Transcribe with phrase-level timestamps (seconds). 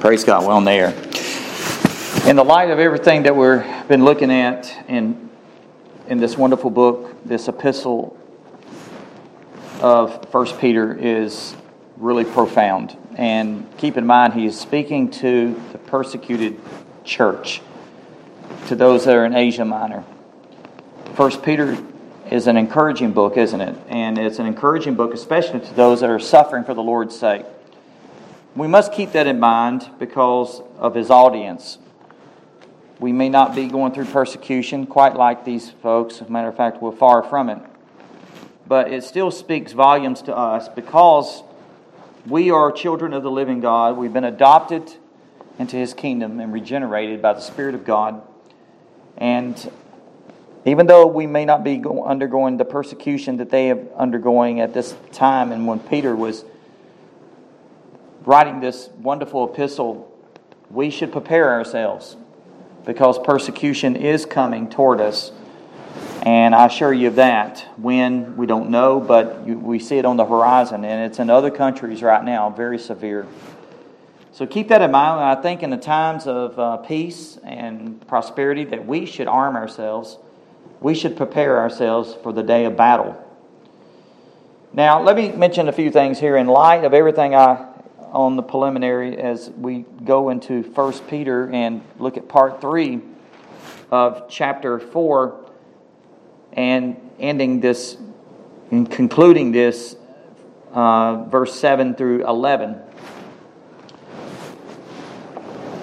[0.00, 0.46] Praise God.
[0.46, 0.90] Well, there.
[2.28, 5.30] In the light of everything that we've been looking at in,
[6.06, 8.14] in this wonderful book, this epistle
[9.80, 11.56] of First Peter is
[11.96, 12.94] really profound.
[13.16, 16.60] And keep in mind, he is speaking to the persecuted
[17.02, 17.62] church,
[18.66, 20.04] to those that are in Asia Minor.
[21.14, 21.78] First Peter
[22.30, 23.74] is an encouraging book, isn't it?
[23.88, 27.46] And it's an encouraging book, especially to those that are suffering for the Lord's sake.
[28.56, 31.76] We must keep that in mind because of his audience.
[32.98, 36.22] We may not be going through persecution quite like these folks.
[36.22, 37.58] As a matter of fact, we're far from it.
[38.66, 41.42] But it still speaks volumes to us because
[42.26, 43.98] we are children of the living God.
[43.98, 44.90] We've been adopted
[45.58, 48.22] into his kingdom and regenerated by the Spirit of God.
[49.18, 49.70] And
[50.64, 54.94] even though we may not be undergoing the persecution that they are undergoing at this
[55.12, 56.46] time, and when Peter was
[58.26, 60.12] writing this wonderful epistle,
[60.68, 62.16] we should prepare ourselves
[62.84, 65.32] because persecution is coming toward us.
[66.22, 67.64] And I assure you of that.
[67.76, 71.52] When, we don't know, but we see it on the horizon, and it's in other
[71.52, 73.28] countries right now, very severe.
[74.32, 75.20] So keep that in mind.
[75.20, 80.18] I think in the times of uh, peace and prosperity that we should arm ourselves.
[80.80, 83.16] We should prepare ourselves for the day of battle.
[84.72, 87.75] Now, let me mention a few things here in light of everything I
[88.16, 93.02] on the preliminary as we go into 1 Peter and look at part 3
[93.90, 95.44] of chapter 4
[96.54, 97.98] and ending this
[98.70, 99.96] and concluding this
[100.72, 102.80] uh, verse 7 through 11.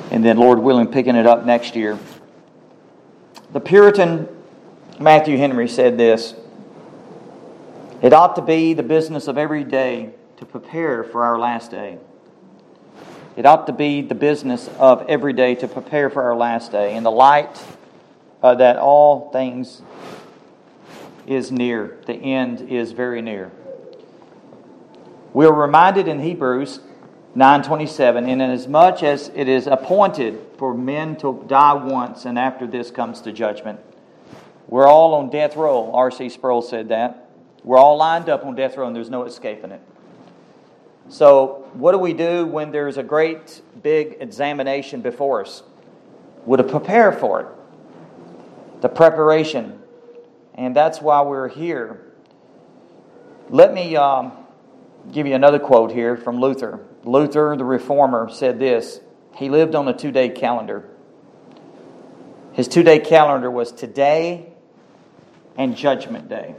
[0.09, 1.99] And then, Lord willing, picking it up next year.
[3.51, 4.27] The Puritan
[4.99, 6.33] Matthew Henry said this
[8.01, 11.99] It ought to be the business of every day to prepare for our last day.
[13.35, 16.95] It ought to be the business of every day to prepare for our last day
[16.95, 17.63] in the light
[18.43, 19.81] uh, that all things
[21.25, 21.97] is near.
[22.05, 23.51] The end is very near.
[25.33, 26.79] We're reminded in Hebrews
[27.35, 32.37] 9:27, and inasmuch as much as it is appointed for men to die once, and
[32.37, 33.79] after this comes the judgment.
[34.67, 35.91] We're all on death row.
[35.93, 36.29] R.C.
[36.29, 37.29] Sproul said that.
[37.63, 39.81] We're all lined up on death row, and there's no escaping it.
[41.09, 45.63] So, what do we do when there's a great big examination before us?
[46.45, 48.81] We're to prepare for it.
[48.81, 49.79] The preparation.
[50.55, 51.99] And that's why we're here.
[53.49, 54.31] Let me um,
[55.11, 56.79] give you another quote here from Luther.
[57.03, 58.99] Luther, the reformer, said this
[59.35, 60.89] He lived on a two day calendar.
[62.53, 64.53] His two day calendar was today
[65.57, 66.55] and judgment day.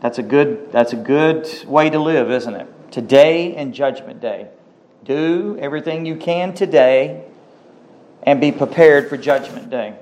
[0.00, 2.68] That's a good, that's a good way to live, isn't it?
[2.92, 4.48] Today and judgment day.
[5.04, 7.24] Do everything you can today
[8.22, 9.96] and be prepared for judgment day.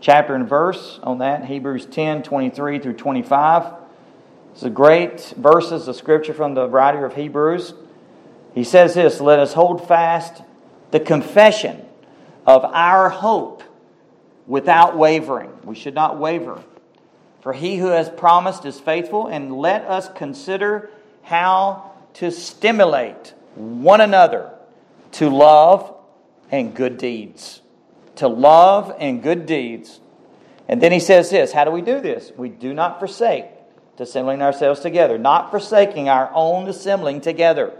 [0.00, 3.74] Chapter and verse on that, Hebrews 10 23 through 25.
[4.52, 7.72] It's a great verses of scripture from the writer of Hebrews.
[8.54, 10.42] He says this Let us hold fast
[10.90, 11.86] the confession
[12.46, 13.62] of our hope
[14.46, 15.50] without wavering.
[15.64, 16.62] We should not waver.
[17.40, 20.90] For he who has promised is faithful, and let us consider
[21.22, 24.50] how to stimulate one another
[25.12, 25.94] to love
[26.50, 27.60] and good deeds.
[28.16, 30.00] To love and good deeds.
[30.68, 32.32] And then he says this How do we do this?
[32.36, 33.46] We do not forsake
[34.02, 37.72] assembling ourselves together, not forsaking our own assembling together,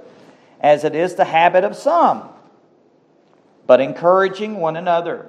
[0.60, 2.28] as it is the habit of some,
[3.66, 5.28] but encouraging one another.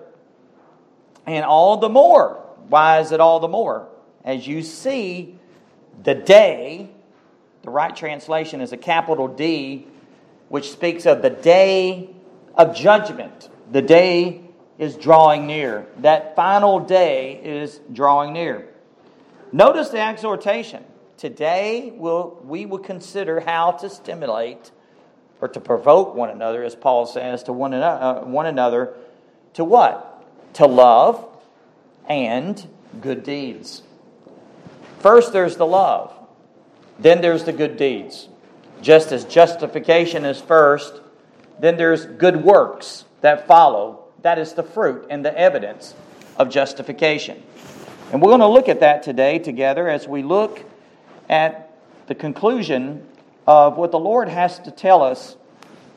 [1.25, 2.39] And all the more.
[2.69, 3.89] Why is it all the more?
[4.23, 5.37] As you see
[6.03, 6.89] the day
[7.63, 9.87] the right translation is a capital D,
[10.49, 12.09] which speaks of the day
[12.55, 13.49] of judgment.
[13.71, 14.41] The day
[14.77, 15.87] is drawing near.
[15.99, 18.67] That final day is drawing near.
[19.51, 20.83] Notice the exhortation.
[21.17, 24.71] Today we'll, we will consider how to stimulate
[25.39, 28.93] or to provoke one another, as Paul says, to one, uh, one another
[29.53, 30.53] to what?
[30.55, 31.25] To love
[32.09, 32.67] and
[32.99, 33.83] good deeds.
[34.99, 36.13] First, there's the love.
[36.99, 38.29] Then there's the good deeds.
[38.81, 41.01] Just as justification is first,
[41.59, 44.05] then there's good works that follow.
[44.21, 45.93] That is the fruit and the evidence
[46.37, 47.41] of justification.
[48.11, 50.63] And we're going to look at that today together as we look
[51.29, 51.71] at
[52.07, 53.07] the conclusion
[53.47, 55.35] of what the Lord has to tell us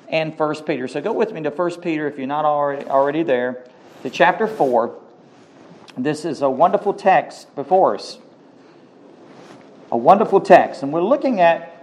[0.08, 0.88] in 1 Peter.
[0.88, 3.64] So go with me to 1 Peter if you're not already, already there,
[4.02, 4.96] to chapter 4.
[5.98, 8.18] This is a wonderful text before us
[9.90, 10.82] a wonderful text.
[10.82, 11.76] And we're looking at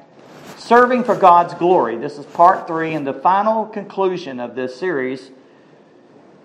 [0.63, 1.97] Serving for God's glory.
[1.97, 5.29] This is part three and the final conclusion of this series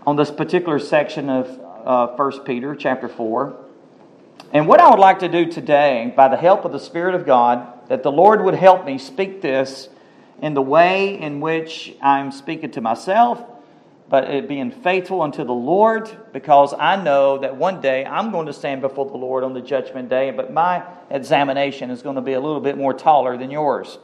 [0.05, 1.47] on this particular section of
[1.85, 3.57] uh, 1 Peter chapter 4.
[4.53, 7.27] And what I would like to do today, by the help of the Spirit of
[7.27, 9.89] God, that the Lord would help me speak this
[10.43, 13.41] in the way in which I'm speaking to myself,
[14.09, 18.47] but it being faithful unto the Lord, because I know that one day I'm going
[18.47, 22.23] to stand before the Lord on the judgment day, but my examination is going to
[22.23, 23.99] be a little bit more taller than yours.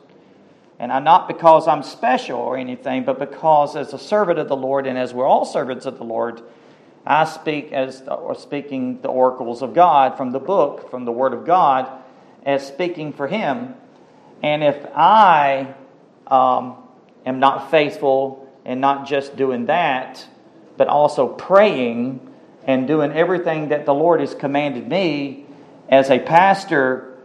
[0.78, 4.56] And I'm not because I'm special or anything, but because as a servant of the
[4.56, 6.42] Lord, and as we're all servants of the Lord,
[7.06, 11.32] I speak as or speaking the oracles of God from the book, from the Word
[11.32, 11.90] of God,
[12.44, 13.74] as speaking for Him.
[14.42, 15.74] And if I
[16.26, 16.76] um,
[17.24, 20.26] am not faithful and not just doing that,
[20.76, 22.20] but also praying
[22.66, 25.46] and doing everything that the Lord has commanded me
[25.88, 27.18] as a pastor,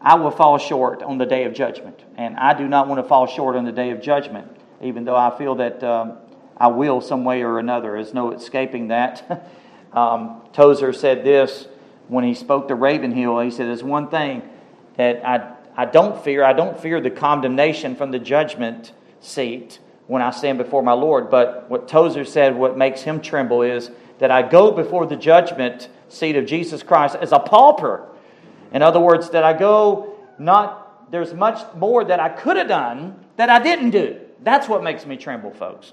[0.00, 2.02] I will fall short on the day of judgment.
[2.16, 4.50] And I do not want to fall short on the day of judgment,
[4.82, 6.18] even though I feel that um,
[6.56, 7.92] I will some way or another.
[7.92, 9.48] There's no escaping that.
[9.92, 11.68] um, Tozer said this
[12.08, 13.38] when he spoke to Ravenhill.
[13.40, 14.42] He said, There's one thing
[14.96, 16.44] that I I don't fear.
[16.44, 19.78] I don't fear the condemnation from the judgment seat
[20.10, 21.30] when I stand before my Lord.
[21.30, 25.88] But what Tozer said, what makes him tremble is that I go before the judgment
[26.08, 28.08] seat of Jesus Christ as a pauper.
[28.72, 33.24] In other words, that I go not, there's much more that I could have done
[33.36, 34.18] that I didn't do.
[34.42, 35.92] That's what makes me tremble, folks.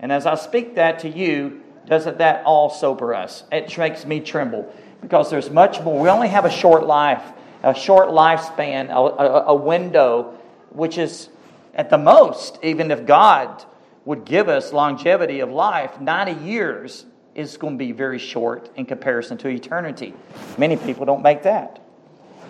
[0.00, 3.44] And as I speak that to you, doesn't that all sober us?
[3.50, 4.70] It makes me tremble
[5.00, 5.98] because there's much more.
[5.98, 7.22] We only have a short life
[7.62, 10.38] a short lifespan, a, a, a window,
[10.70, 11.30] which is
[11.76, 13.64] at the most, even if God
[14.06, 18.86] would give us longevity of life, 90 years is going to be very short in
[18.86, 20.14] comparison to eternity.
[20.56, 21.80] Many people don't make that.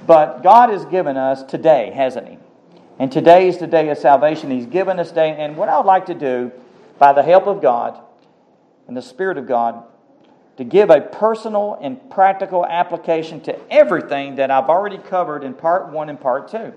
[0.06, 2.38] But God has given us today, hasn't He?
[3.00, 4.50] And today is the day of salvation.
[4.50, 5.30] He's given us day.
[5.36, 6.52] And what I would like to do,
[6.98, 8.00] by the help of God
[8.86, 9.82] and the Spirit of God,
[10.56, 15.90] to give a personal and practical application to everything that I've already covered in part
[15.90, 16.72] one and part two.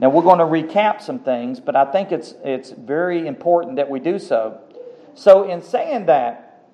[0.00, 3.90] Now, we're going to recap some things, but I think it's, it's very important that
[3.90, 4.58] we do so.
[5.14, 6.64] So, in saying that,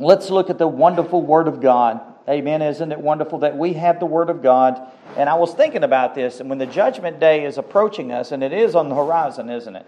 [0.00, 2.00] let's look at the wonderful Word of God.
[2.28, 2.62] Amen.
[2.62, 4.80] Isn't it wonderful that we have the Word of God?
[5.16, 8.42] And I was thinking about this, and when the judgment day is approaching us, and
[8.42, 9.86] it is on the horizon, isn't it?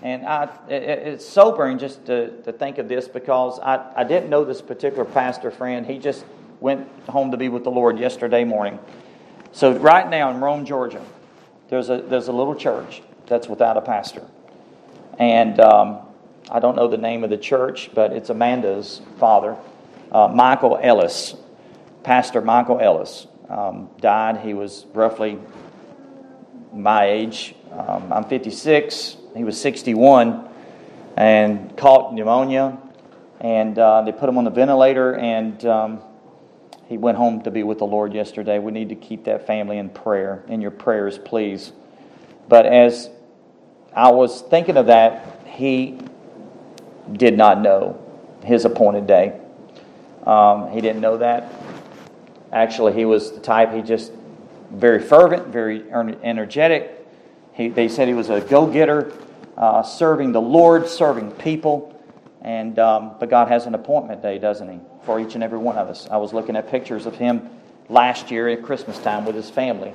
[0.00, 4.30] And I, it, it's sobering just to, to think of this because I, I didn't
[4.30, 5.84] know this particular pastor friend.
[5.84, 6.24] He just
[6.60, 8.78] went home to be with the Lord yesterday morning.
[9.52, 11.02] So, right now in Rome, Georgia,
[11.68, 14.22] there's a, there's a little church that's without a pastor.
[15.18, 15.98] And um,
[16.50, 19.56] I don't know the name of the church, but it's Amanda's father,
[20.10, 21.34] uh, Michael Ellis.
[22.02, 24.38] Pastor Michael Ellis um, died.
[24.38, 25.38] He was roughly
[26.72, 27.54] my age.
[27.72, 29.16] Um, I'm 56.
[29.36, 30.48] He was 61
[31.16, 32.78] and caught pneumonia,
[33.40, 36.00] and uh, they put him on the ventilator, and um,
[36.88, 38.58] he went home to be with the Lord yesterday.
[38.58, 41.72] We need to keep that family in prayer, in your prayers, please.
[42.48, 43.10] But as
[43.94, 45.98] I was thinking of that, he
[47.12, 48.02] did not know
[48.42, 49.38] his appointed day.
[50.24, 51.52] Um, he didn't know that.
[52.52, 54.12] Actually, he was the type, he just
[54.70, 57.06] very fervent, very energetic.
[57.52, 59.12] He, they said he was a go getter
[59.58, 61.94] uh, serving the Lord, serving people.
[62.40, 65.78] And um, but God has an appointment day, doesn't He, for each and every one
[65.78, 66.06] of us.
[66.10, 67.48] I was looking at pictures of him
[67.88, 69.94] last year at Christmas time with his family,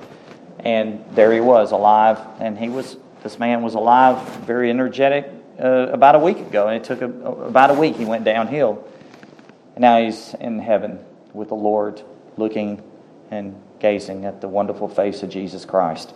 [0.58, 2.18] and there he was, alive.
[2.40, 5.30] And he was this man was alive, very energetic.
[5.56, 7.94] Uh, about a week ago, and it took a, about a week.
[7.94, 8.84] He went downhill,
[9.76, 10.98] and now he's in heaven
[11.32, 12.02] with the Lord,
[12.36, 12.82] looking
[13.30, 16.12] and gazing at the wonderful face of Jesus Christ.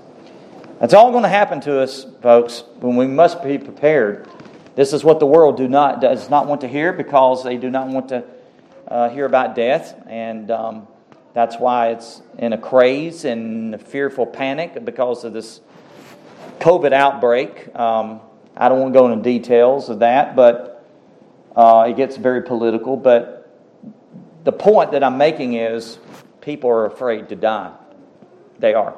[0.80, 4.26] That's all going to happen to us, folks, when we must be prepared.
[4.74, 7.70] This is what the world do not does not want to hear because they do
[7.70, 8.24] not want to
[8.88, 10.88] uh, hear about death, and um,
[11.35, 15.61] that's why it's in a craze and a fearful panic because of this
[16.61, 17.75] COVID outbreak.
[17.76, 18.21] Um,
[18.57, 20.85] I don't want to go into details of that, but
[21.54, 22.97] uh, it gets very political.
[22.97, 23.54] But
[24.45, 25.99] the point that I'm making is
[26.40, 27.75] people are afraid to die.
[28.59, 28.97] They are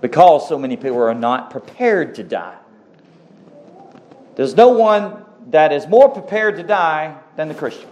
[0.00, 2.56] because so many people are not prepared to die.
[4.36, 7.88] There's no one that is more prepared to die than the Christian.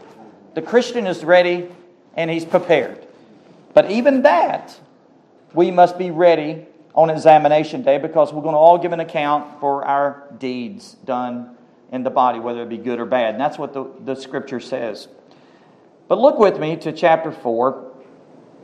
[0.58, 1.68] The Christian is ready
[2.16, 3.06] and he's prepared.
[3.74, 4.76] But even that,
[5.54, 9.60] we must be ready on examination day because we're going to all give an account
[9.60, 11.56] for our deeds done
[11.92, 13.34] in the body, whether it be good or bad.
[13.34, 15.06] And that's what the, the scripture says.
[16.08, 17.92] But look with me to chapter 4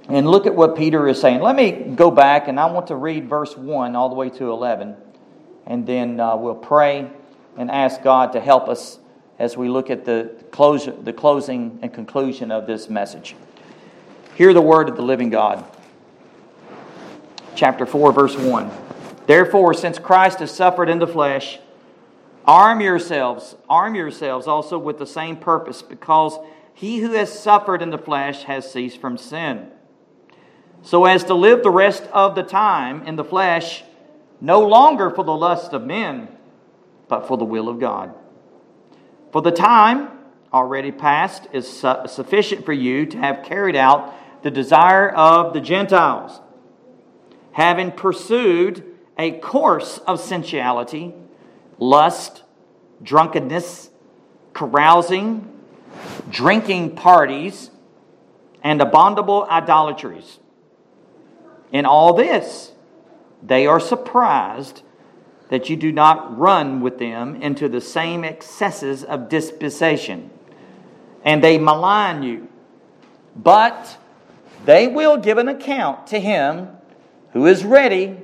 [0.09, 1.43] and look at what Peter is saying.
[1.43, 4.51] Let me go back and I want to read verse 1 all the way to
[4.51, 4.97] 11.
[5.65, 7.09] and then uh, we'll pray
[7.57, 8.99] and ask God to help us
[9.39, 13.35] as we look at the, close, the closing and conclusion of this message.
[14.37, 15.65] Hear the word of the living God.
[17.55, 18.71] Chapter 4, verse 1.
[19.27, 21.59] Therefore, since Christ has suffered in the flesh,
[22.45, 26.39] arm yourselves, arm yourselves also with the same purpose, because
[26.75, 29.71] he who has suffered in the flesh has ceased from sin.
[30.83, 33.85] So as to live the rest of the time in the flesh,
[34.41, 36.29] no longer for the lust of men,
[37.09, 38.15] but for the will of God.
[39.35, 40.11] For the time
[40.53, 44.15] already past is su- sufficient for you to have carried out
[44.45, 46.41] the desire of the Gentiles,
[47.51, 48.85] having pursued
[49.19, 51.15] a course of sensuality,
[51.81, 52.45] lust,
[53.03, 53.91] drunkenness,
[54.53, 55.53] carousing,
[56.31, 57.73] drinking parties,
[58.63, 60.39] and abominable idolatries.
[61.73, 62.71] In all this,
[63.43, 64.83] they are surprised
[65.49, 70.31] that you do not run with them into the same excesses of dispensation.
[71.25, 72.49] And they malign you.
[73.37, 73.99] But
[74.65, 76.69] they will give an account to him
[77.33, 78.19] who is ready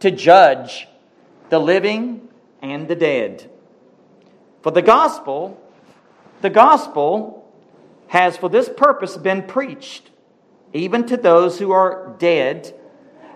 [0.00, 0.88] to judge
[1.50, 2.28] the living
[2.62, 3.50] and the dead.
[4.62, 5.60] For the gospel,
[6.40, 7.52] the gospel
[8.08, 10.10] has for this purpose been preached,
[10.72, 12.74] even to those who are dead,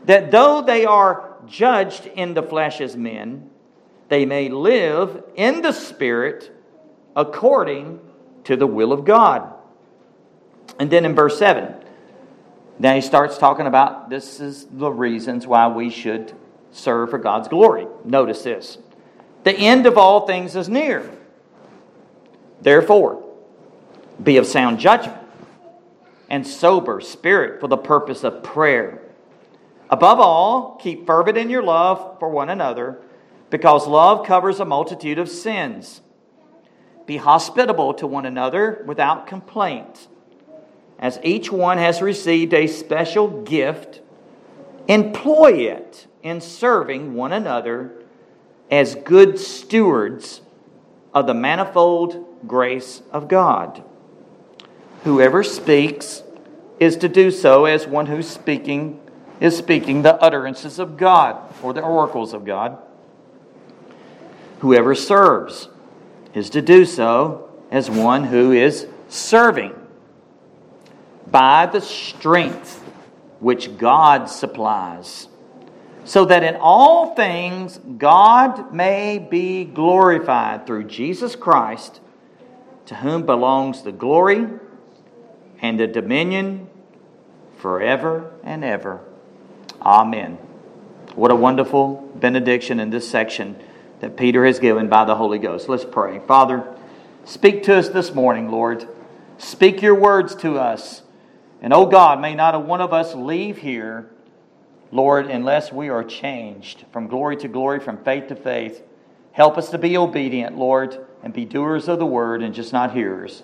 [0.05, 3.51] that though they are judged in the flesh as men,
[4.09, 6.51] they may live in the Spirit
[7.15, 8.01] according
[8.45, 9.53] to the will of God.
[10.79, 11.75] And then in verse 7,
[12.79, 16.33] now he starts talking about this is the reasons why we should
[16.71, 17.87] serve for God's glory.
[18.05, 18.79] Notice this
[19.45, 21.11] the end of all things is near.
[22.61, 23.25] Therefore,
[24.23, 25.17] be of sound judgment
[26.29, 29.01] and sober spirit for the purpose of prayer.
[29.91, 32.99] Above all, keep fervent in your love for one another,
[33.51, 36.03] because love covers a multitude of sins.
[37.07, 40.09] Be hospitable to one another without complaint.
[40.99, 44.03] As each one has received a special gift,
[44.89, 47.93] employ it in serving one another
[48.71, 50.43] as good stewards
[51.15, 53.83] of the manifold grace of God.
[55.05, 56.23] Whoever speaks
[56.79, 59.01] is to do so as one who's speaking
[59.41, 62.79] is speaking the utterances of God or the oracles of God.
[64.61, 65.69] Whoever serves
[66.35, 69.75] is to do so as one who is serving
[71.31, 72.83] by the strength
[73.41, 75.29] which God supplies,
[76.05, 82.01] so that in all things God may be glorified through Jesus Christ,
[82.87, 84.47] to whom belongs the glory
[85.61, 86.69] and the dominion
[87.59, 89.01] forever and ever.
[89.89, 90.35] Amen.
[91.15, 93.57] What a wonderful benediction in this section
[94.01, 95.67] that Peter has given by the Holy Ghost.
[95.67, 96.19] Let's pray.
[96.19, 96.77] Father,
[97.25, 98.87] speak to us this morning, Lord.
[99.39, 101.05] Speak your words to us.
[101.63, 104.11] And oh God, may not a one of us leave here,
[104.93, 108.83] Lord, unless we are changed from glory to glory, from faith to faith.
[109.33, 112.93] Help us to be obedient, Lord, and be doers of the word and just not
[112.93, 113.43] hearers,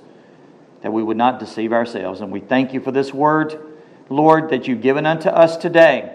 [0.82, 2.20] that we would not deceive ourselves.
[2.20, 3.78] And we thank you for this word,
[4.10, 6.13] Lord, that you've given unto us today.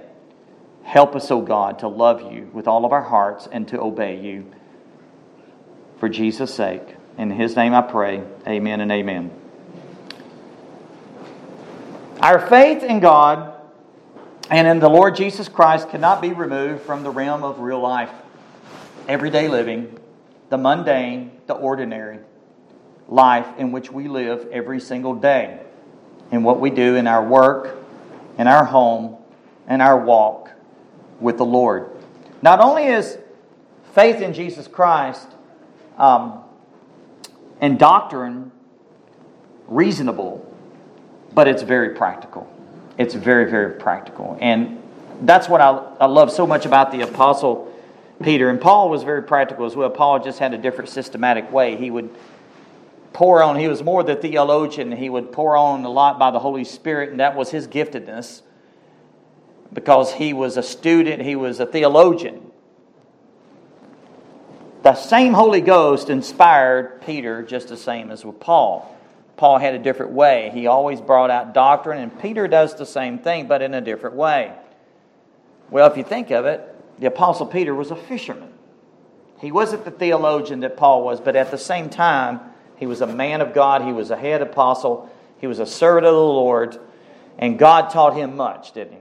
[0.84, 4.20] Help us, O God, to love you with all of our hearts and to obey
[4.20, 4.52] you.
[6.00, 6.96] For Jesus' sake.
[7.18, 8.24] In his name I pray.
[8.48, 9.32] Amen and amen.
[12.22, 13.54] Our faith in God
[14.50, 18.12] and in the Lord Jesus Christ cannot be removed from the realm of real life,
[19.08, 20.00] everyday living,
[20.50, 22.20] the mundane, the ordinary
[23.08, 25.60] life in which we live every single day,
[26.32, 27.78] in what we do in our work,
[28.38, 29.18] in our home,
[29.68, 30.52] in our walk
[31.20, 31.90] with the Lord.
[32.42, 33.18] Not only is
[33.94, 35.28] faith in Jesus Christ
[35.98, 36.44] um,
[37.60, 38.52] and doctrine
[39.68, 40.46] reasonable,
[41.34, 42.52] but it's very practical.
[42.98, 44.38] It's very, very practical.
[44.42, 44.82] And
[45.22, 47.74] that's what I, I love so much about the Apostle
[48.24, 48.50] Peter.
[48.50, 49.90] And Paul was very practical as well.
[49.90, 51.76] Paul just had a different systematic way.
[51.78, 52.10] He would
[53.14, 54.92] pour on, he was more the theologian.
[54.92, 58.42] He would pour on a lot by the Holy Spirit, and that was his giftedness
[59.74, 62.52] because he was a student, he was a theologian.
[64.82, 68.96] The same Holy Ghost inspired Peter just the same as with Paul.
[69.36, 70.52] Paul had a different way.
[70.54, 74.16] He always brought out doctrine, and Peter does the same thing, but in a different
[74.16, 74.54] way.
[75.70, 76.62] Well, if you think of it,
[77.00, 78.52] the Apostle Peter was a fisherman.
[79.40, 82.42] He wasn't the theologian that Paul was, but at the same time,
[82.76, 83.84] he was a man of God.
[83.84, 85.10] He was a head apostle.
[85.40, 86.80] He was a servant of the Lord.
[87.38, 89.00] And God taught him much, didn't he?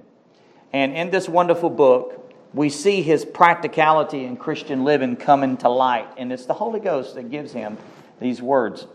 [0.73, 6.09] And in this wonderful book, we see his practicality in Christian living coming to light.
[6.17, 7.77] And it's the Holy Ghost that gives him
[8.21, 8.87] these words.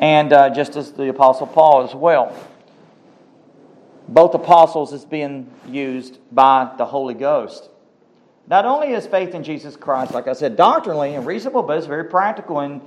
[0.00, 2.36] And uh, just as the Apostle Paul as well.
[4.06, 7.70] Both apostles is being used by the Holy Ghost.
[8.46, 11.86] Not only is faith in Jesus Christ, like I said, doctrinally and reasonable, but it's
[11.86, 12.60] very practical.
[12.60, 12.82] And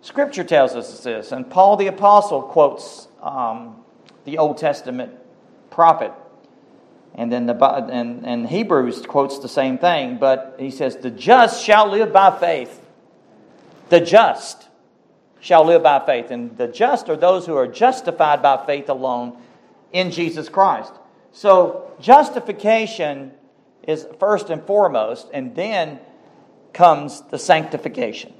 [0.00, 1.32] Scripture tells us this.
[1.32, 3.84] And Paul the Apostle quotes um,
[4.24, 5.12] the Old Testament
[5.68, 6.12] prophet.
[7.14, 11.64] And then the and, and Hebrews quotes the same thing, but he says, The just
[11.64, 12.80] shall live by faith.
[13.88, 14.68] The just
[15.40, 16.30] shall live by faith.
[16.30, 19.38] And the just are those who are justified by faith alone
[19.92, 20.92] in Jesus Christ.
[21.30, 23.32] So justification
[23.86, 26.00] is first and foremost, and then
[26.72, 28.32] comes the sanctification.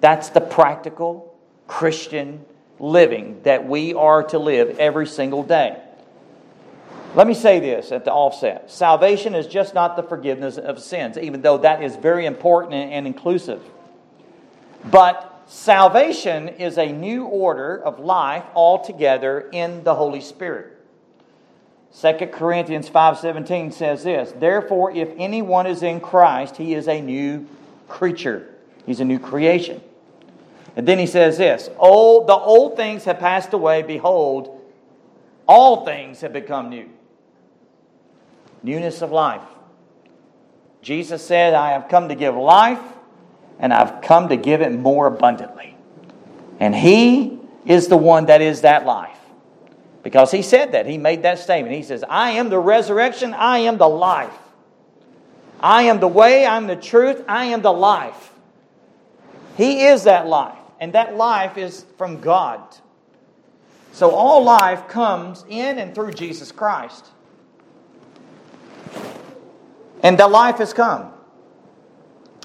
[0.00, 1.34] That's the practical
[1.66, 2.44] Christian
[2.78, 5.80] living that we are to live every single day.
[7.12, 11.18] Let me say this at the offset salvation is just not the forgiveness of sins,
[11.18, 13.60] even though that is very important and inclusive.
[14.84, 20.68] But salvation is a new order of life altogether in the Holy Spirit.
[21.92, 27.44] 2 Corinthians 5:17 says this, "Therefore if anyone is in Christ, he is a new
[27.88, 28.54] creature.
[28.86, 29.80] He's a new creation."
[30.76, 34.56] And then he says this, "Oh, the old things have passed away; behold,
[35.48, 36.86] all things have become new."
[38.62, 39.42] Newness of life.
[40.82, 42.80] Jesus said, "I have come to give life,
[43.58, 45.76] and I've come to give it more abundantly."
[46.58, 49.16] And he is the one that is that life.
[50.02, 50.86] Because he said that.
[50.86, 51.74] He made that statement.
[51.74, 54.36] He says, I am the resurrection, I am the life.
[55.60, 58.32] I am the way, I am the truth, I am the life.
[59.56, 62.60] He is that life, and that life is from God.
[63.92, 67.06] So all life comes in and through Jesus Christ.
[70.02, 71.12] And the life has come.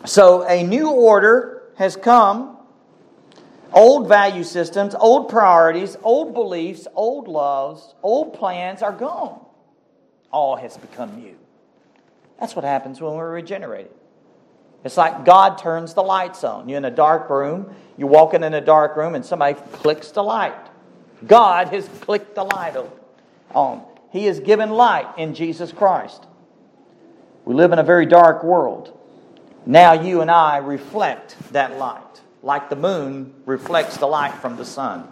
[0.05, 2.55] So a new order has come
[3.75, 9.45] Old value systems, old priorities, old beliefs, old loves, old plans are gone.
[10.31, 11.35] All has become new.
[12.39, 13.91] That's what happens when we're regenerated.
[14.85, 16.69] It's like God turns the lights on.
[16.69, 20.23] You're in a dark room, you're walking in a dark room, and somebody clicks the
[20.23, 20.53] light.
[21.27, 22.77] God has clicked the light
[23.53, 23.83] on.
[24.09, 26.25] He has given light in Jesus Christ.
[27.45, 28.91] We live in a very dark world.
[29.65, 32.01] Now you and I reflect that light
[32.45, 35.07] like the moon reflects the light from the sun.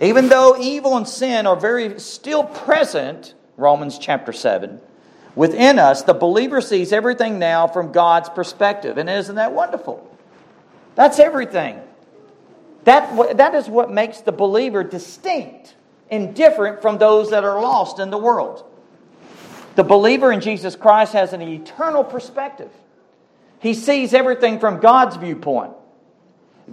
[0.00, 4.78] Even though evil and sin are very still present, Romans chapter 7,
[5.34, 8.98] within us, the believer sees everything now from God's perspective.
[8.98, 10.06] And isn't that wonderful?
[10.94, 11.80] That's everything.
[12.84, 15.74] That, that is what makes the believer distinct
[16.10, 18.62] and different from those that are lost in the world.
[19.76, 22.70] The believer in Jesus Christ has an eternal perspective.
[23.60, 25.72] He sees everything from God's viewpoint.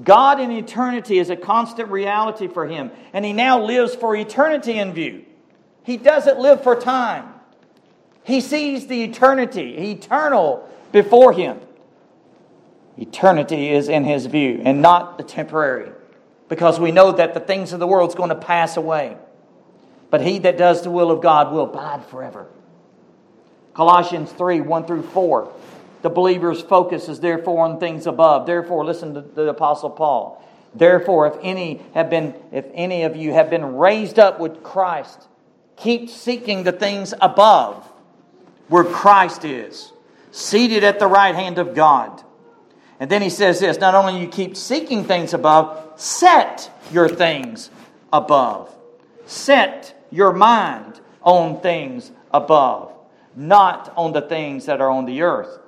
[0.04, 4.80] God in eternity is a constant reality for him, and he now lives for eternity
[4.80, 5.26] in view.
[5.84, 7.32] He doesn't live for time.
[8.24, 11.60] He sees the eternity, eternal before him.
[12.98, 15.92] Eternity is in his view and not the temporary,
[16.48, 19.18] because we know that the things of the world is going to pass away.
[20.10, 22.48] But he that does the will of God will abide forever.
[23.74, 25.52] Colossians 3 1 through 4
[26.04, 28.46] the believer's focus is therefore on things above.
[28.46, 30.46] Therefore, listen to the Apostle Paul.
[30.76, 35.28] Therefore, if any have been, if any of you have been raised up with Christ,
[35.78, 37.90] keep seeking the things above,
[38.68, 39.94] where Christ is,
[40.32, 42.22] seated at the right hand of God.
[43.00, 47.70] And then he says this not only you keep seeking things above, set your things
[48.12, 48.76] above.
[49.26, 52.93] Set your mind on things above,
[53.36, 55.60] not on the things that are on the earth.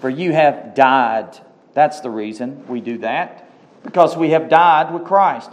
[0.00, 1.38] For you have died.
[1.74, 3.48] That's the reason we do that.
[3.82, 5.50] Because we have died with Christ.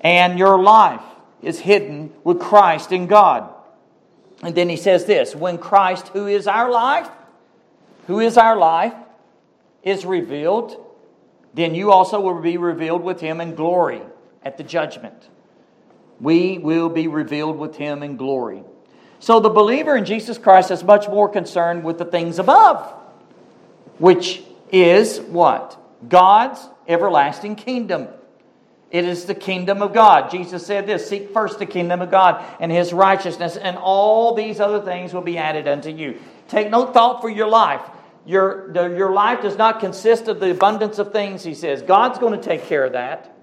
[0.00, 1.02] And your life
[1.42, 3.52] is hidden with Christ in God.
[4.42, 7.08] And then he says this when Christ, who is our life,
[8.06, 8.94] who is our life,
[9.82, 10.76] is revealed,
[11.54, 14.02] then you also will be revealed with him in glory
[14.42, 15.28] at the judgment.
[16.20, 18.62] We will be revealed with him in glory.
[19.20, 22.94] So the believer in Jesus Christ is much more concerned with the things above
[24.00, 25.78] which is what?
[26.08, 28.08] God's everlasting kingdom.
[28.90, 30.30] It is the kingdom of God.
[30.30, 34.58] Jesus said this Seek first the kingdom of God and his righteousness, and all these
[34.58, 36.18] other things will be added unto you.
[36.48, 37.82] Take no thought for your life.
[38.24, 41.82] Your, your life does not consist of the abundance of things, he says.
[41.82, 43.36] God's going to take care of that.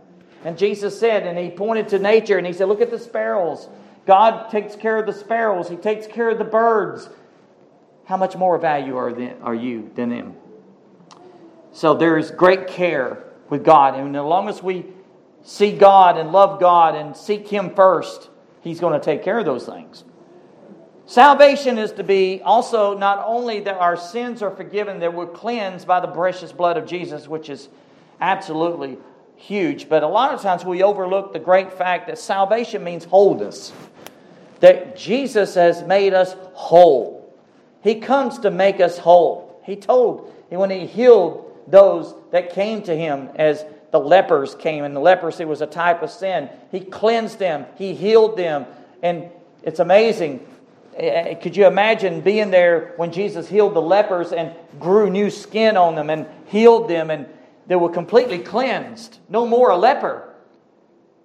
[0.43, 3.67] And Jesus said, and he pointed to nature and he said, Look at the sparrows.
[4.07, 7.09] God takes care of the sparrows, he takes care of the birds.
[8.05, 10.33] how much more value are, are you than them?
[11.73, 13.95] So there is great care with God.
[13.95, 14.85] And as long as we
[15.43, 18.29] see God and love God and seek Him first,
[18.61, 20.03] He's going to take care of those things.
[21.05, 25.85] Salvation is to be also not only that our sins are forgiven, that we're cleansed
[25.85, 27.69] by the precious blood of Jesus, which is
[28.19, 28.97] absolutely
[29.37, 29.87] huge.
[29.87, 33.71] But a lot of times we overlook the great fact that salvation means wholeness,
[34.59, 37.33] that Jesus has made us whole.
[37.83, 39.61] He comes to make us whole.
[39.65, 44.95] He told when He healed those that came to Him as the lepers came, and
[44.95, 46.49] the leprosy was a type of sin.
[46.71, 48.65] He cleansed them, He healed them.
[49.01, 49.29] And
[49.63, 50.45] it's amazing
[50.97, 55.77] Eh, could you imagine being there when Jesus healed the lepers and grew new skin
[55.77, 57.27] on them and healed them and
[57.67, 59.19] they were completely cleansed?
[59.29, 60.33] No more a leper.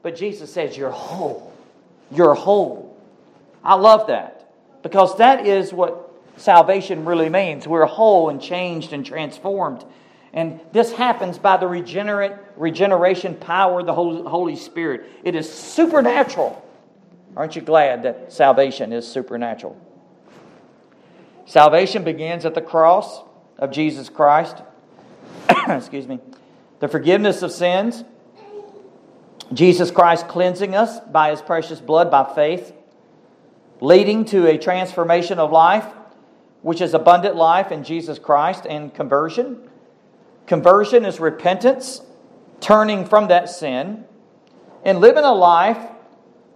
[0.02, 1.52] But Jesus says, You're whole.
[2.10, 2.81] You're whole.
[3.64, 7.66] I love that because that is what salvation really means.
[7.66, 9.84] We're whole and changed and transformed.
[10.32, 15.04] And this happens by the regenerate regeneration power of the Holy Spirit.
[15.24, 16.66] It is supernatural.
[17.36, 19.78] Aren't you glad that salvation is supernatural?
[21.46, 23.22] Salvation begins at the cross
[23.58, 24.56] of Jesus Christ.
[25.68, 26.18] Excuse me.
[26.80, 28.04] The forgiveness of sins.
[29.52, 32.72] Jesus Christ cleansing us by his precious blood by faith,
[33.82, 35.84] leading to a transformation of life,
[36.62, 39.68] which is abundant life in Jesus Christ and conversion.
[40.46, 42.00] Conversion is repentance,
[42.60, 44.04] turning from that sin,
[44.84, 45.84] and living a life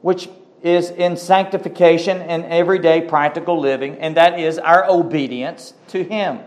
[0.02, 0.28] which
[0.62, 6.38] is in sanctification and everyday practical living, and that is our obedience to Him.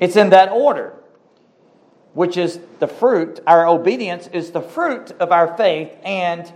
[0.00, 0.94] It's in that order,
[2.14, 3.38] which is the fruit.
[3.46, 6.52] Our obedience is the fruit of our faith and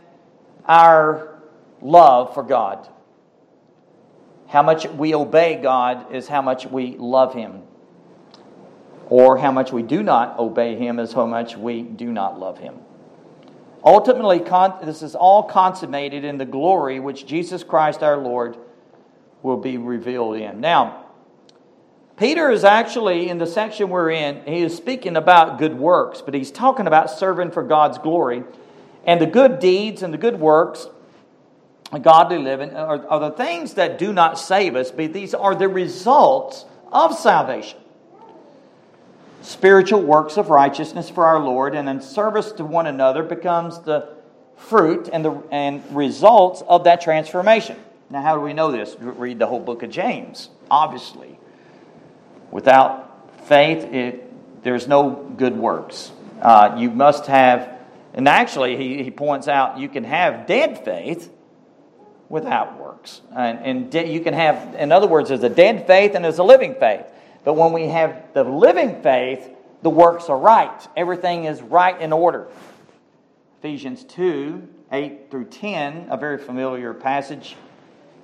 [0.67, 1.41] our
[1.81, 2.89] love for God.
[4.49, 7.63] How much we obey God is how much we love Him.
[9.11, 12.59] Or how much we do not obey Him is how much we do not love
[12.59, 12.77] Him.
[13.85, 14.41] Ultimately,
[14.85, 18.57] this is all consummated in the glory which Jesus Christ our Lord
[19.43, 20.61] will be revealed in.
[20.61, 21.05] Now,
[22.17, 26.35] Peter is actually, in the section we're in, he is speaking about good works, but
[26.35, 28.43] he's talking about serving for God's glory.
[29.05, 30.89] And the good deeds and the good works,
[31.93, 35.69] godly living, are, are the things that do not save us, but these are the
[35.69, 37.79] results of salvation
[39.43, 44.09] spiritual works of righteousness for our Lord and in service to one another becomes the
[44.57, 47.77] fruit and the and results of that transformation.
[48.11, 48.97] Now, how do we know this?
[48.99, 51.39] Read the whole book of James, obviously.
[52.51, 56.11] Without faith, it, there's no good works.
[56.41, 57.79] Uh, you must have,
[58.15, 61.31] and actually, he, he points out you can have dead faith
[62.29, 63.21] without works.
[63.35, 66.39] And, and de- you can have, in other words, there's a dead faith and there's
[66.39, 67.07] a living faith.
[67.45, 69.49] But when we have the living faith,
[69.83, 70.89] the works are right.
[70.97, 72.49] Everything is right in order.
[73.61, 77.57] Ephesians 2 8 through 10, a very familiar passage.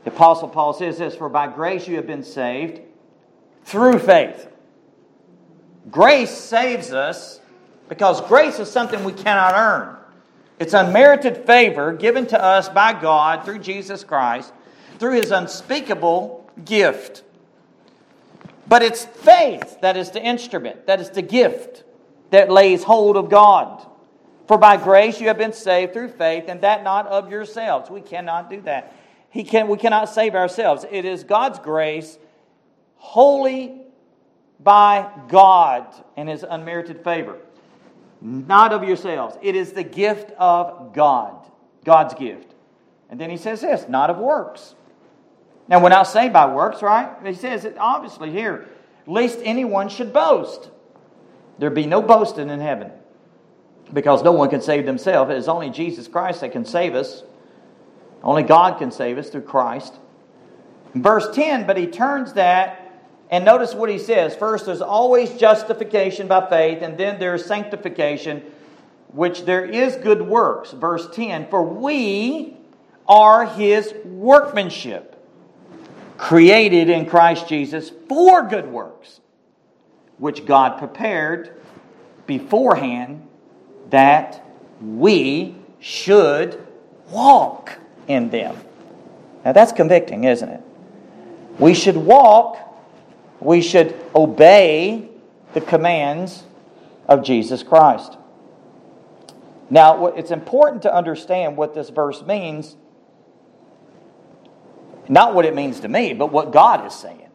[0.04, 2.80] The Apostle Paul says this For by grace you have been saved
[3.64, 4.48] through faith.
[5.90, 7.40] Grace saves us
[7.88, 9.96] because grace is something we cannot earn.
[10.58, 14.52] It's unmerited favor given to us by God through Jesus Christ,
[14.98, 17.22] through his unspeakable gift.
[18.66, 21.84] But it's faith that is the instrument, that is the gift
[22.30, 23.86] that lays hold of God.
[24.46, 27.90] For by grace you have been saved through faith, and that not of yourselves.
[27.90, 28.94] We cannot do that.
[29.30, 30.84] He can, we cannot save ourselves.
[30.90, 32.18] It is God's grace,
[32.96, 33.82] wholly
[34.60, 35.86] by God
[36.16, 37.38] and His unmerited favor.
[38.24, 39.36] Not of yourselves.
[39.40, 41.46] It is the gift of God,
[41.84, 42.54] God's gift.
[43.08, 44.74] And then He says this not of works
[45.68, 47.10] now, we're not saved by works, right?
[47.24, 48.68] He says it obviously here,
[49.06, 50.70] lest anyone should boast.
[51.58, 52.90] There be no boasting in heaven
[53.92, 55.30] because no one can save themselves.
[55.30, 57.22] It is only Jesus Christ that can save us.
[58.22, 59.94] Only God can save us through Christ.
[60.94, 62.83] verse 10, but he turns that,
[63.34, 64.36] and notice what he says.
[64.36, 68.44] First, there's always justification by faith, and then there's sanctification,
[69.08, 70.70] which there is good works.
[70.70, 72.56] Verse 10, for we
[73.08, 75.20] are his workmanship
[76.16, 79.20] created in Christ Jesus for good works,
[80.18, 81.60] which God prepared
[82.28, 83.26] beforehand
[83.90, 84.44] that
[84.80, 86.64] we should
[87.10, 88.56] walk in them.
[89.44, 90.62] Now that's convicting, isn't it?
[91.58, 92.60] We should walk,
[93.44, 95.08] we should obey
[95.52, 96.42] the commands
[97.06, 98.16] of Jesus Christ.
[99.70, 102.76] Now, it's important to understand what this verse means
[105.08, 107.28] not what it means to me, but what God is saying.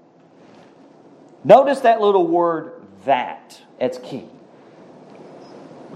[1.43, 2.73] Notice that little word,
[3.05, 3.61] that.
[3.79, 4.25] It's key.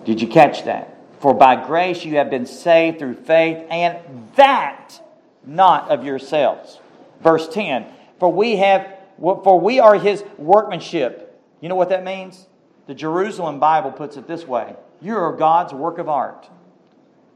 [0.06, 0.97] Did you catch that?
[1.19, 3.97] For by grace you have been saved through faith, and
[4.36, 5.02] that
[5.45, 6.80] not of yourselves.
[7.21, 7.86] Verse 10
[8.19, 8.88] For we have
[9.24, 11.42] for we are his workmanship.
[11.62, 12.48] You know what that means?
[12.88, 16.50] The Jerusalem Bible puts it this way You are God's work of art.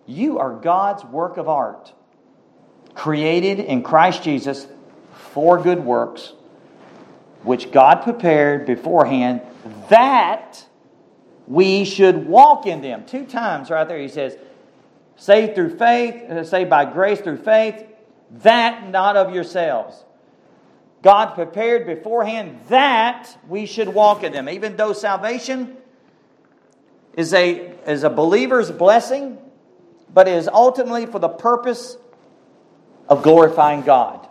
[0.06, 1.94] You are God's work of art,
[2.94, 4.68] created in Christ Jesus
[5.34, 6.34] for good works,
[7.44, 9.42] which God prepared beforehand
[9.90, 10.66] that
[11.48, 13.06] we should walk in them.
[13.06, 14.38] Two times right there he says,
[15.16, 17.86] saved through faith, uh, saved by grace through faith,
[18.44, 20.04] that not of yourselves.
[21.02, 24.50] God prepared beforehand that we should walk in them.
[24.50, 25.78] Even though salvation
[27.14, 29.38] is a, is a believer's blessing,
[30.14, 31.98] but it is ultimately for the purpose
[33.08, 34.28] of glorifying God.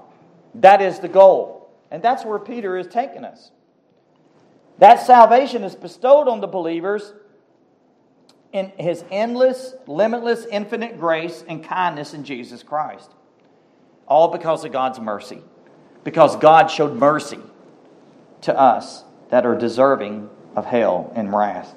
[0.54, 1.70] That is the goal.
[1.90, 3.50] And that's where Peter is taking us.
[4.78, 7.12] That salvation is bestowed on the believers
[8.52, 13.10] in his endless, limitless, infinite grace and kindness in Jesus Christ.
[14.06, 15.42] All because of God's mercy.
[16.06, 17.40] Because God showed mercy
[18.42, 21.74] to us that are deserving of hell and wrath.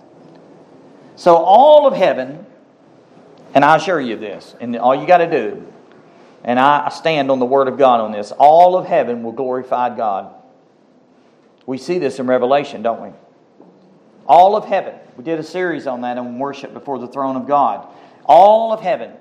[1.15, 2.45] So, all of heaven,
[3.55, 5.65] and I assure you this, and all you got to do,
[6.43, 9.97] and I stand on the Word of God on this, all of heaven will glorify
[9.97, 10.31] God.
[11.65, 13.09] We see this in Revelation, don't we?
[14.27, 14.93] All of heaven.
[15.17, 17.87] We did a series on that in worship before the throne of God.
[18.25, 19.13] All of heaven,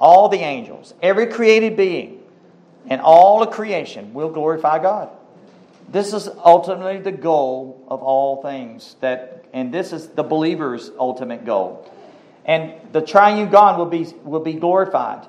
[0.00, 2.23] all the angels, every created being,
[2.88, 5.10] and all of creation will glorify God.
[5.88, 11.44] This is ultimately the goal of all things that and this is the believer's ultimate
[11.44, 11.88] goal.
[12.44, 15.26] And the triune God will be will be glorified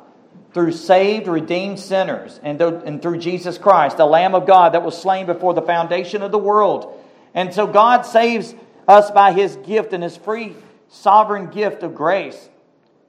[0.54, 5.00] through saved, redeemed sinners and, and through Jesus Christ, the Lamb of God that was
[5.00, 6.98] slain before the foundation of the world.
[7.34, 8.56] And so God saves
[8.88, 10.56] us by his gift and his free
[10.88, 12.50] sovereign gift of grace.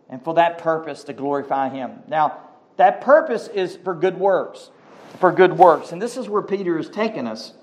[0.08, 2.00] And for that purpose, to glorify him.
[2.08, 2.40] Now,
[2.76, 4.70] that purpose is for good works.
[5.18, 5.92] For good works.
[5.92, 7.54] And this is where Peter is taking us.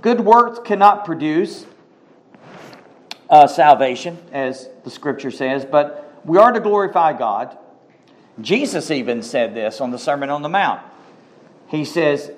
[0.00, 1.66] Good works cannot produce
[3.30, 7.56] uh, salvation, as the scripture says, but we are to glorify God.
[8.40, 10.80] Jesus even said this on the Sermon on the Mount.
[11.68, 12.30] He says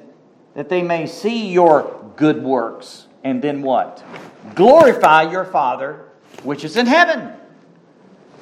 [0.55, 3.07] that they may see your good works.
[3.25, 4.05] And then what?
[4.55, 6.07] Glorify your Father
[6.43, 7.33] which is in heaven.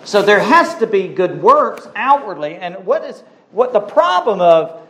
[0.04, 2.56] So there has to be good works outwardly.
[2.56, 3.22] And what is
[3.54, 4.80] what the problem of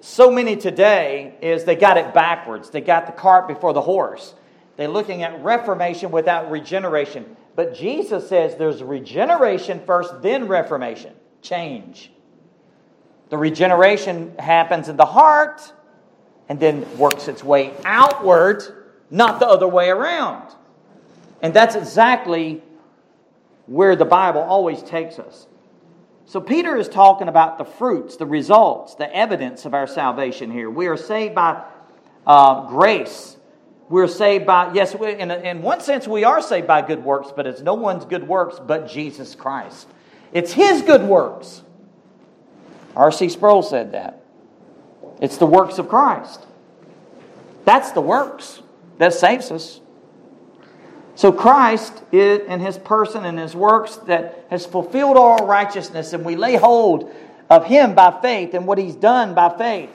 [0.00, 2.70] so many today is they got it backwards.
[2.70, 4.34] They got the cart before the horse.
[4.76, 7.36] They're looking at reformation without regeneration.
[7.56, 12.12] But Jesus says there's regeneration first, then reformation, change.
[13.28, 15.60] The regeneration happens in the heart
[16.48, 18.62] and then works its way outward,
[19.10, 20.48] not the other way around.
[21.42, 22.62] And that's exactly
[23.66, 25.46] where the Bible always takes us.
[26.30, 30.70] So, Peter is talking about the fruits, the results, the evidence of our salvation here.
[30.70, 31.64] We are saved by
[32.24, 33.36] uh, grace.
[33.88, 37.32] We're saved by, yes, we, in, in one sense, we are saved by good works,
[37.34, 39.88] but it's no one's good works but Jesus Christ.
[40.32, 41.64] It's His good works.
[42.94, 43.28] R.C.
[43.30, 44.22] Sproul said that.
[45.20, 46.46] It's the works of Christ.
[47.64, 48.62] That's the works
[48.98, 49.79] that saves us.
[51.20, 56.34] So Christ in his person and his works that has fulfilled all righteousness, and we
[56.34, 57.14] lay hold
[57.50, 59.90] of him by faith and what he's done by faith.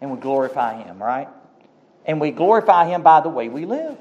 [0.00, 1.28] And we glorify him, right?
[2.06, 3.98] And we glorify him by the way we live.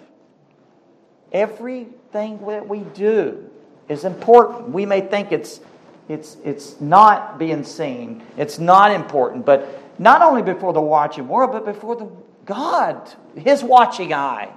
[1.34, 3.49] Everything that we do
[3.89, 4.69] is important.
[4.69, 5.60] We may think it's
[6.08, 11.51] it's it's not being seen, it's not important, but not only before the watching world,
[11.51, 12.10] but before the
[12.45, 14.54] God, his watching eye.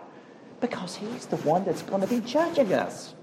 [0.60, 3.14] Because He's the one that's going to be judging us.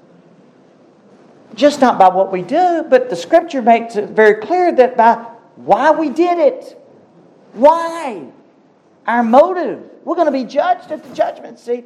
[1.53, 5.15] Just not by what we do, but the Scripture makes it very clear that by
[5.55, 6.81] why we did it.
[7.53, 8.27] Why?
[9.07, 9.83] Our motive.
[10.03, 11.85] We're going to be judged at the judgment seat.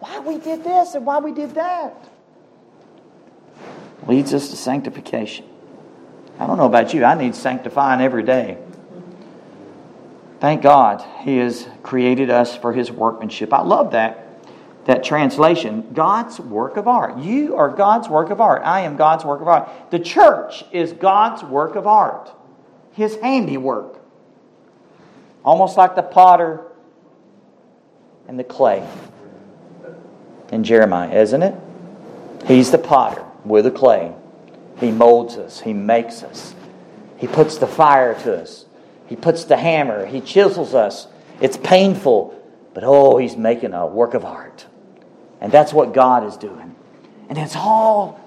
[0.00, 2.08] Why we did this and why we did that.
[4.06, 5.44] Leads us to sanctification.
[6.38, 8.58] I don't know about you, I need sanctifying every day.
[10.40, 13.52] Thank God He has created us for His workmanship.
[13.52, 14.31] I love that
[14.84, 17.18] that translation God's work of art.
[17.18, 18.62] You are God's work of art.
[18.64, 19.68] I am God's work of art.
[19.90, 22.32] The church is God's work of art,
[22.92, 24.00] His handiwork.
[25.44, 26.60] Almost like the potter
[28.28, 28.86] and the clay
[30.50, 31.54] in Jeremiah, isn't it?
[32.46, 34.14] He's the potter, we're the clay.
[34.78, 36.54] He molds us, He makes us,
[37.18, 38.66] He puts the fire to us,
[39.06, 41.06] He puts the hammer, He chisels us.
[41.40, 42.40] It's painful
[42.74, 44.66] But oh, he's making a work of art.
[45.42, 46.74] And that's what God is doing.
[47.28, 48.20] And it's all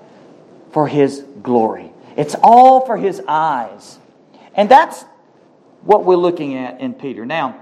[0.71, 3.97] for his glory, it's all for his eyes.
[4.53, 5.03] And that's
[5.81, 7.25] what we're looking at in Peter.
[7.25, 7.61] Now,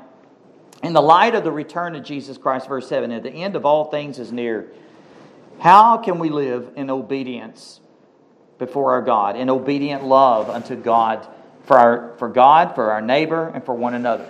[0.84, 3.66] in the light of the return of Jesus Christ, verse 7, at the end of
[3.66, 4.72] all things is near,
[5.60, 7.80] how can we live in obedience
[8.60, 11.28] before our God, in obedient love unto God,
[11.63, 14.30] for, our, for God, for our neighbor, and for one another?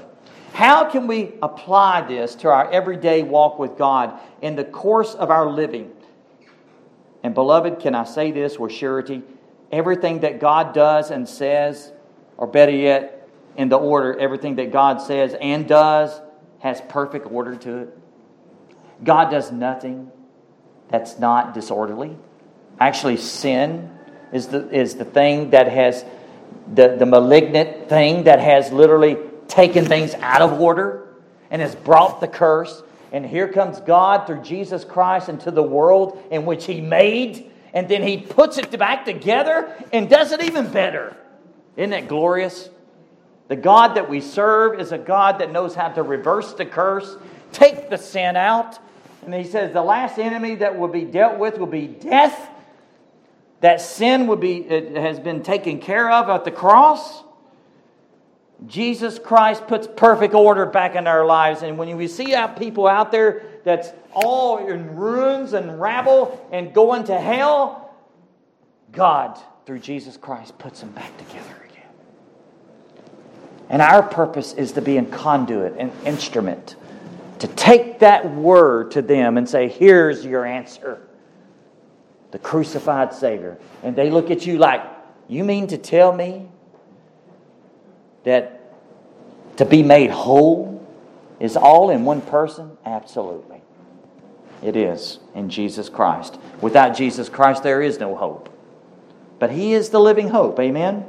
[0.54, 5.32] How can we apply this to our everyday walk with God in the course of
[5.32, 5.92] our living?
[7.24, 9.24] And, beloved, can I say this with surety?
[9.72, 11.92] Everything that God does and says,
[12.38, 16.22] or better yet, in the order, everything that God says and does
[16.60, 17.98] has perfect order to it.
[19.04, 20.12] God does nothing
[20.88, 22.16] that's not disorderly.
[22.80, 23.92] Actually, sin
[24.32, 26.06] is the, is the thing that has,
[26.72, 31.08] the, the malignant thing that has literally taken things out of order
[31.52, 32.82] and has brought the curse.
[33.12, 37.88] And here comes God through Jesus Christ into the world in which He made, and
[37.88, 41.16] then He puts it back together and does it even better.
[41.78, 42.70] Isn't that glorious?
[43.50, 47.16] The God that we serve is a God that knows how to reverse the curse,
[47.52, 48.80] take the sin out.
[49.24, 52.50] And He says the last enemy that will be dealt with will be death.
[53.62, 57.24] That sin will be, it has been taken care of at the cross.
[58.68, 61.64] Jesus Christ puts perfect order back in our lives.
[61.64, 66.74] And when we see out people out there that's all in ruins and rabble and
[66.74, 67.94] going to hell,
[68.92, 71.90] God, through Jesus Christ, puts them back together again.
[73.70, 76.76] And our purpose is to be a conduit, an instrument,
[77.40, 81.02] to take that word to them and say, Here's your answer
[82.32, 83.60] the crucified Savior.
[83.84, 84.84] And they look at you like,
[85.28, 86.50] You mean to tell me
[88.24, 88.60] that
[89.58, 90.86] to be made whole
[91.40, 92.78] is all in one person?
[92.86, 93.62] Absolutely.
[94.62, 96.40] It is in Jesus Christ.
[96.62, 98.50] Without Jesus Christ, there is no hope.
[99.40, 100.60] But He is the living hope.
[100.60, 101.06] Amen?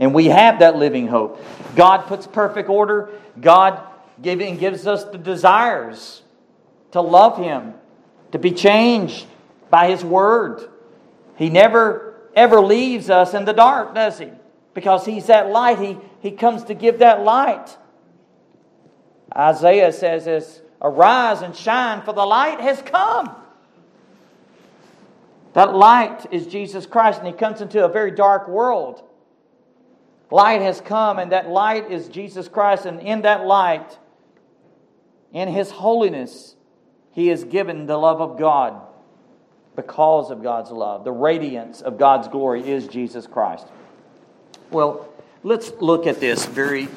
[0.00, 1.40] And we have that living hope.
[1.76, 3.10] God puts perfect order.
[3.40, 3.80] God
[4.20, 6.22] giving, gives us the desires
[6.90, 7.74] to love Him,
[8.32, 9.26] to be changed
[9.70, 10.68] by His Word.
[11.36, 14.30] He never, ever leaves us in the dark, does He?
[14.74, 15.78] Because He's that light.
[15.78, 17.76] He, he comes to give that light.
[19.36, 23.36] Isaiah says this Arise and shine, for the light has come.
[25.52, 29.02] That light is Jesus Christ, and He comes into a very dark world.
[30.30, 33.98] Light has come, and that light is Jesus Christ, and in that light,
[35.30, 36.56] in His holiness,
[37.12, 38.80] He is given the love of God
[39.76, 41.04] because of God's love.
[41.04, 43.66] The radiance of God's glory is Jesus Christ.
[44.70, 45.10] Well,
[45.44, 46.88] let's look at this very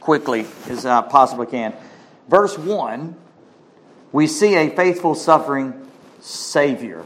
[0.00, 1.72] quickly as I possibly can.
[2.28, 3.16] Verse 1,
[4.12, 5.88] we see a faithful, suffering
[6.20, 7.04] Savior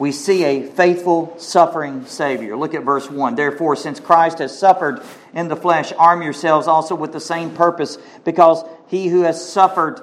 [0.00, 2.56] we see a faithful, suffering Savior.
[2.56, 3.34] Look at verse 1.
[3.34, 5.02] Therefore, since Christ has suffered
[5.34, 10.00] in the flesh, arm yourselves also with the same purpose, because he who has suffered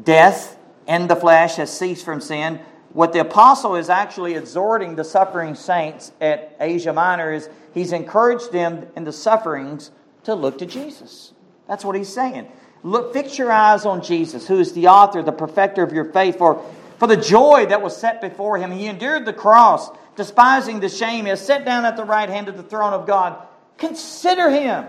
[0.00, 2.60] death in the flesh has ceased from sin.
[2.92, 8.50] What the apostle is actually exhorting the suffering saints at Asia Minor is he's encouraged
[8.50, 9.90] them in the sufferings
[10.24, 11.32] to look to Jesus.
[11.66, 12.50] That's what he's saying.
[12.82, 16.38] Look, fix your eyes on Jesus, who is the author, the perfecter of your faith.
[16.38, 16.64] For
[16.98, 21.24] for the joy that was set before him, he endured the cross, despising the shame.
[21.24, 23.46] He has sat down at the right hand of the throne of God.
[23.76, 24.86] Consider him.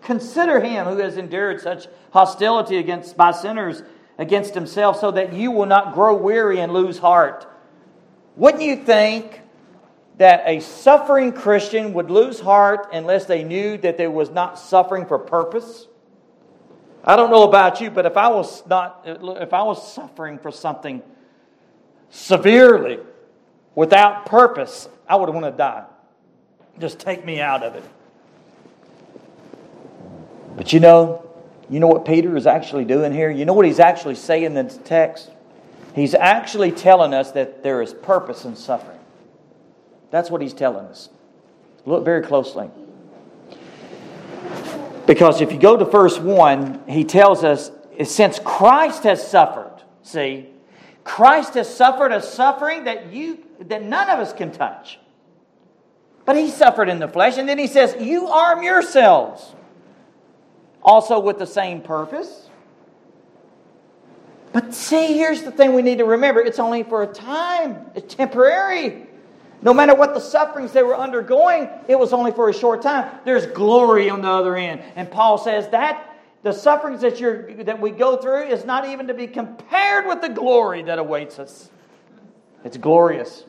[0.00, 3.82] Consider him who has endured such hostility against by sinners
[4.22, 7.46] against himself, so that you will not grow weary and lose heart.
[8.36, 9.42] Wouldn't you think
[10.16, 15.04] that a suffering Christian would lose heart unless they knew that they was not suffering
[15.04, 15.86] for purpose?
[17.04, 20.52] I don't know about you, but if I was not if I was suffering for
[20.52, 21.02] something
[22.10, 23.00] severely
[23.74, 25.84] without purpose, I would want to die.
[26.78, 27.84] Just take me out of it.
[30.56, 31.28] But you know,
[31.72, 33.30] you know what Peter is actually doing here?
[33.30, 35.30] You know what he's actually saying in the text?
[35.94, 38.98] He's actually telling us that there is purpose in suffering.
[40.10, 41.08] That's what he's telling us.
[41.86, 42.68] Look very closely.
[45.06, 47.70] Because if you go to verse 1, he tells us
[48.04, 50.50] since Christ has suffered, see,
[51.04, 54.98] Christ has suffered a suffering that you that none of us can touch.
[56.26, 59.54] But he suffered in the flesh, and then he says, You arm yourselves.
[60.82, 62.48] Also with the same purpose.
[64.52, 68.14] But see, here's the thing we need to remember it's only for a time, it's
[68.14, 69.06] temporary.
[69.62, 73.08] No matter what the sufferings they were undergoing, it was only for a short time.
[73.24, 74.82] There's glory on the other end.
[74.96, 76.12] And Paul says that
[76.42, 80.20] the sufferings that, you're, that we go through is not even to be compared with
[80.20, 81.70] the glory that awaits us.
[82.64, 83.44] It's glorious.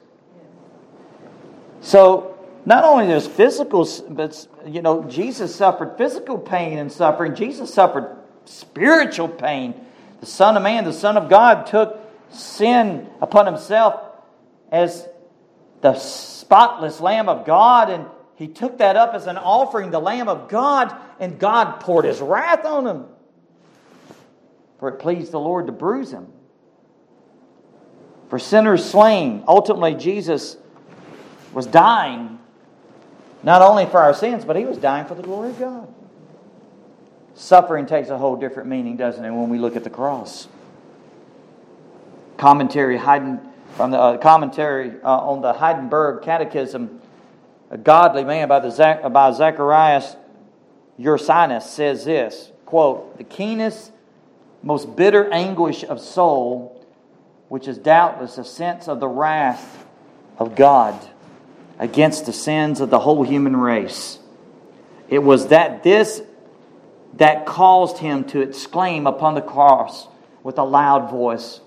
[1.82, 2.33] So,
[2.66, 7.36] not only there's physical, but you know, Jesus suffered physical pain and suffering.
[7.36, 9.74] Jesus suffered spiritual pain.
[10.22, 12.00] The Son of Man, the Son of God, took
[12.30, 14.02] sin upon himself
[14.72, 15.08] as
[15.82, 18.06] the spotless Lamb of God, and
[18.36, 22.22] he took that up as an offering, the Lamb of God, and God poured his
[22.22, 23.06] wrath on him.
[24.80, 26.28] For it pleased the Lord to bruise him.
[28.30, 30.58] For sinners slain, ultimately, Jesus
[31.54, 32.40] was dying
[33.44, 35.94] not only for our sins, but he was dying for the glory of God.
[37.36, 40.48] Suffering takes a whole different meaning, doesn't it, when we look at the cross?
[42.38, 47.02] Commentary from the uh, commentary uh, on the Heidelberg Catechism,
[47.70, 50.16] a godly man by, the by Zacharias
[51.00, 53.92] Ursinus says this quote, The keenest,
[54.62, 56.86] most bitter anguish of soul,
[57.50, 59.86] which is doubtless a sense of the wrath
[60.38, 61.00] of God
[61.80, 64.20] against the sins of the whole human race.
[65.10, 66.22] It was that this
[67.16, 70.08] that caused him to exclaim upon the cross
[70.42, 71.62] with a loud voice,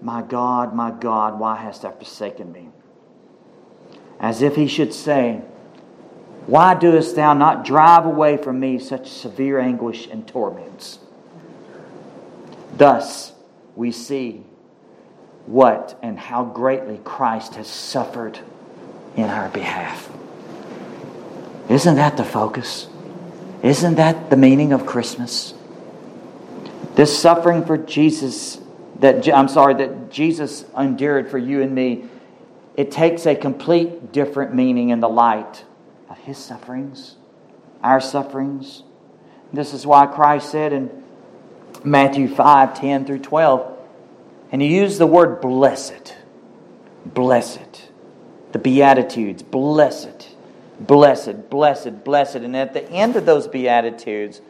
[0.00, 2.68] My God, my God, why hast thou forsaken me?
[4.20, 5.42] As if he should say,
[6.46, 11.00] Why doest thou not drive away from me such severe anguish and torments?
[12.76, 13.32] Thus
[13.74, 14.44] we see
[15.46, 18.38] what and how greatly Christ has suffered
[19.16, 20.10] in our behalf.
[21.68, 22.88] Isn't that the focus?
[23.62, 25.54] Isn't that the meaning of Christmas?
[26.94, 28.58] This suffering for Jesus
[29.00, 32.04] that I'm sorry that Jesus endured for you and me,
[32.76, 35.64] it takes a complete different meaning in the light
[36.08, 37.16] of his sufferings,
[37.82, 38.82] our sufferings.
[39.52, 41.04] This is why Christ said in
[41.82, 43.78] Matthew 5 10 through 12,
[44.52, 46.14] and he used the word blessed.
[47.06, 47.83] Blessed
[48.54, 49.42] the Beatitudes.
[49.42, 50.28] Blessed,
[50.78, 52.36] blessed, blessed, blessed.
[52.36, 54.40] And at the end of those Beatitudes,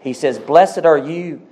[0.00, 1.46] he says, Blessed are you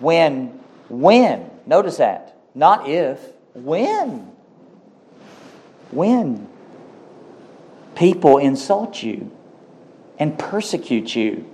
[0.00, 0.48] when,
[0.90, 3.18] when, notice that, not if,
[3.54, 4.30] when,
[5.90, 6.46] when
[7.94, 9.34] people insult you
[10.18, 11.50] and persecute you,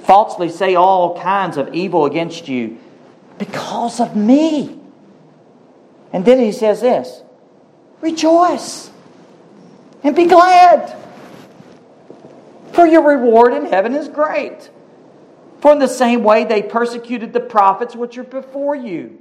[0.00, 2.76] falsely say all kinds of evil against you
[3.38, 4.80] because of me.
[6.12, 7.22] And then he says this
[8.00, 8.90] Rejoice
[10.02, 10.96] and be glad.
[12.72, 14.70] For your reward in heaven is great.
[15.60, 19.18] For in the same way they persecuted the prophets which are before you.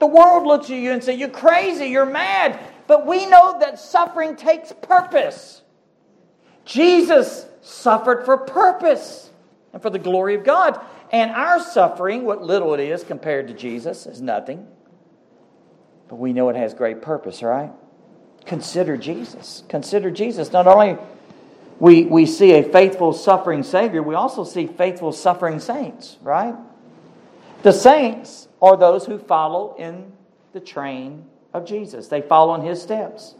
[0.00, 2.58] The world looks at you and says, You're crazy, you're mad.
[2.86, 5.62] But we know that suffering takes purpose.
[6.64, 9.30] Jesus suffered for purpose
[9.72, 10.80] and for the glory of God.
[11.10, 14.66] And our suffering, what little it is compared to Jesus, is nothing.
[16.08, 17.70] But we know it has great purpose, right?
[18.48, 19.62] Consider Jesus.
[19.68, 20.52] Consider Jesus.
[20.52, 20.96] Not only
[21.78, 26.54] we, we see a faithful suffering Savior, we also see faithful suffering saints, right?
[27.62, 30.12] The saints are those who follow in
[30.54, 32.08] the train of Jesus.
[32.08, 33.34] They follow in his steps.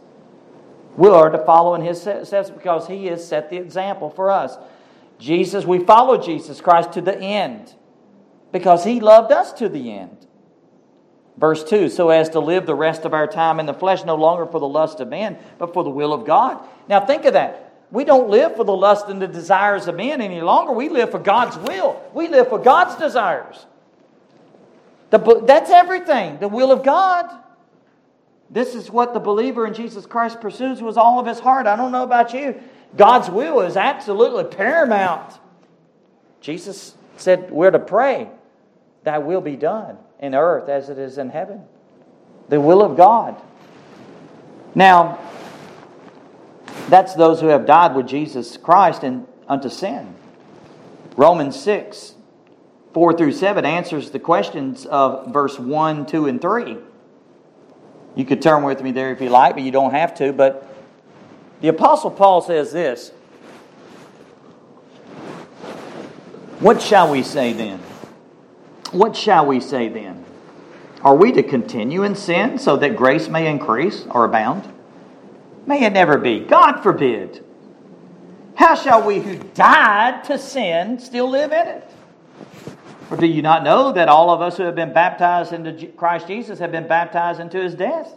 [0.95, 4.57] We are to follow in his steps because he has set the example for us.
[5.17, 7.73] Jesus, we follow Jesus Christ to the end
[8.51, 10.27] because he loved us to the end.
[11.39, 14.15] Verse 2 so as to live the rest of our time in the flesh, no
[14.15, 16.59] longer for the lust of man, but for the will of God.
[16.89, 17.65] Now think of that.
[17.91, 20.73] We don't live for the lust and the desires of men any longer.
[20.73, 23.65] We live for God's will, we live for God's desires.
[25.11, 27.27] The, that's everything, the will of God.
[28.51, 31.67] This is what the believer in Jesus Christ pursues with all of his heart.
[31.67, 32.61] I don't know about you.
[32.95, 35.39] God's will is absolutely paramount.
[36.41, 38.29] Jesus said we're to pray,
[39.03, 41.63] Thy will be done in earth as it is in heaven.
[42.49, 43.41] The will of God.
[44.75, 45.19] Now,
[46.89, 50.15] that's those who have died with Jesus Christ and unto sin.
[51.15, 52.15] Romans 6,
[52.93, 56.77] 4 through 7 answers the questions of verse 1, 2, and 3.
[58.15, 60.33] You could turn with me there if you like, but you don't have to.
[60.33, 60.67] But
[61.61, 63.09] the Apostle Paul says this
[66.59, 67.79] What shall we say then?
[68.91, 70.25] What shall we say then?
[71.01, 74.67] Are we to continue in sin so that grace may increase or abound?
[75.65, 76.39] May it never be.
[76.39, 77.43] God forbid.
[78.55, 81.89] How shall we who died to sin still live in it?
[83.09, 86.27] Or do you not know that all of us who have been baptized into Christ
[86.27, 88.11] Jesus have been baptized into his death?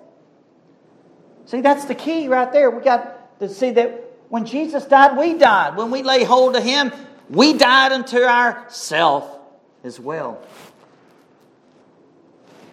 [1.47, 2.71] See, that's the key right there.
[2.71, 5.77] We got to see that when Jesus died, we died.
[5.77, 6.91] When we lay hold of him,
[7.29, 9.39] we died unto ourself
[9.85, 10.43] as well.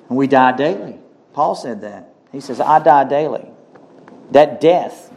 [0.08, 0.98] And we die daily.
[1.34, 2.14] Paul said that.
[2.32, 3.48] He says, I die daily.
[4.32, 5.12] That death.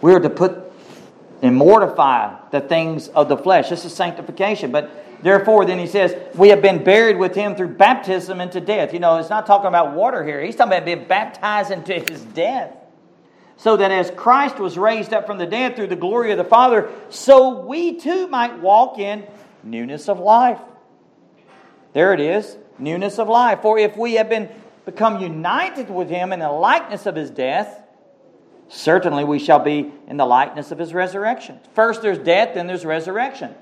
[0.00, 0.68] We are to put
[1.42, 3.68] and mortify the things of the flesh.
[3.68, 4.72] This is sanctification.
[4.72, 4.90] But
[5.22, 8.92] therefore, then he says, we have been buried with him through baptism into death.
[8.92, 10.42] You know, it's not talking about water here.
[10.42, 12.74] He's talking about being baptized into his death.
[13.56, 16.44] So that as Christ was raised up from the dead through the glory of the
[16.44, 19.26] Father, so we too might walk in
[19.64, 20.60] newness of life.
[21.98, 23.60] There it is, newness of life.
[23.60, 24.48] For if we have been
[24.84, 27.82] become united with him in the likeness of his death,
[28.68, 31.58] certainly we shall be in the likeness of his resurrection.
[31.74, 33.52] First there's death, then there's resurrection.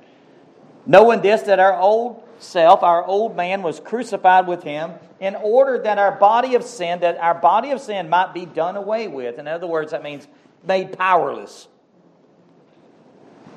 [0.85, 5.79] Knowing this, that our old self, our old man, was crucified with him in order
[5.79, 9.39] that our body of sin, that our body of sin might be done away with.
[9.39, 10.29] In other words, that means
[10.63, 11.69] made powerless.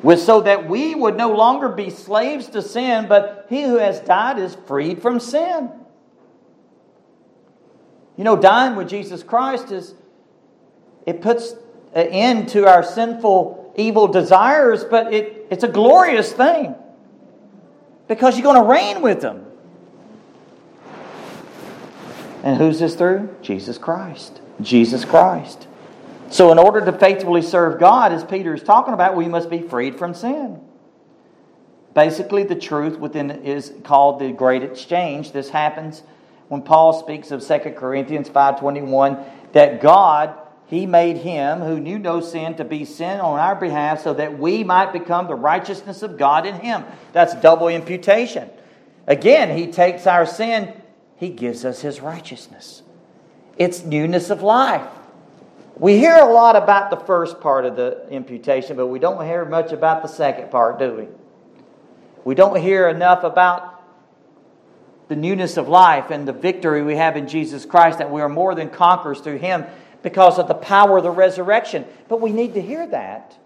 [0.02, 4.00] With so that we would no longer be slaves to sin, but he who has
[4.00, 5.70] died is freed from sin.
[8.16, 9.94] You know, dying with Jesus Christ is
[11.06, 11.54] it puts
[11.94, 16.76] an end to our sinful, evil desires, but it, it's a glorious thing
[18.08, 19.46] because you're going to reign with them.
[22.44, 23.36] And who's this through?
[23.42, 24.42] Jesus Christ.
[24.62, 25.69] Jesus Christ.
[26.30, 29.62] So, in order to faithfully serve God, as Peter is talking about, we must be
[29.62, 30.62] freed from sin.
[31.94, 35.32] Basically, the truth within is called the great exchange.
[35.32, 36.04] This happens
[36.48, 39.18] when Paul speaks of 2 Corinthians 5:21
[39.54, 40.36] that God
[40.70, 44.38] he made him who knew no sin to be sin on our behalf so that
[44.38, 46.86] we might become the righteousness of God in him.
[47.12, 48.52] That's double imputation.
[49.08, 50.72] Again, he takes our sin,
[51.16, 52.84] he gives us his righteousness.
[53.58, 54.88] It's newness of life.
[55.80, 59.46] We hear a lot about the first part of the imputation, but we don't hear
[59.46, 61.08] much about the second part, do we?
[62.26, 63.82] We don't hear enough about
[65.08, 68.28] the newness of life and the victory we have in Jesus Christ, that we are
[68.28, 69.66] more than conquerors through him
[70.04, 71.86] because of the power of the resurrection.
[72.10, 73.38] But we need to hear that.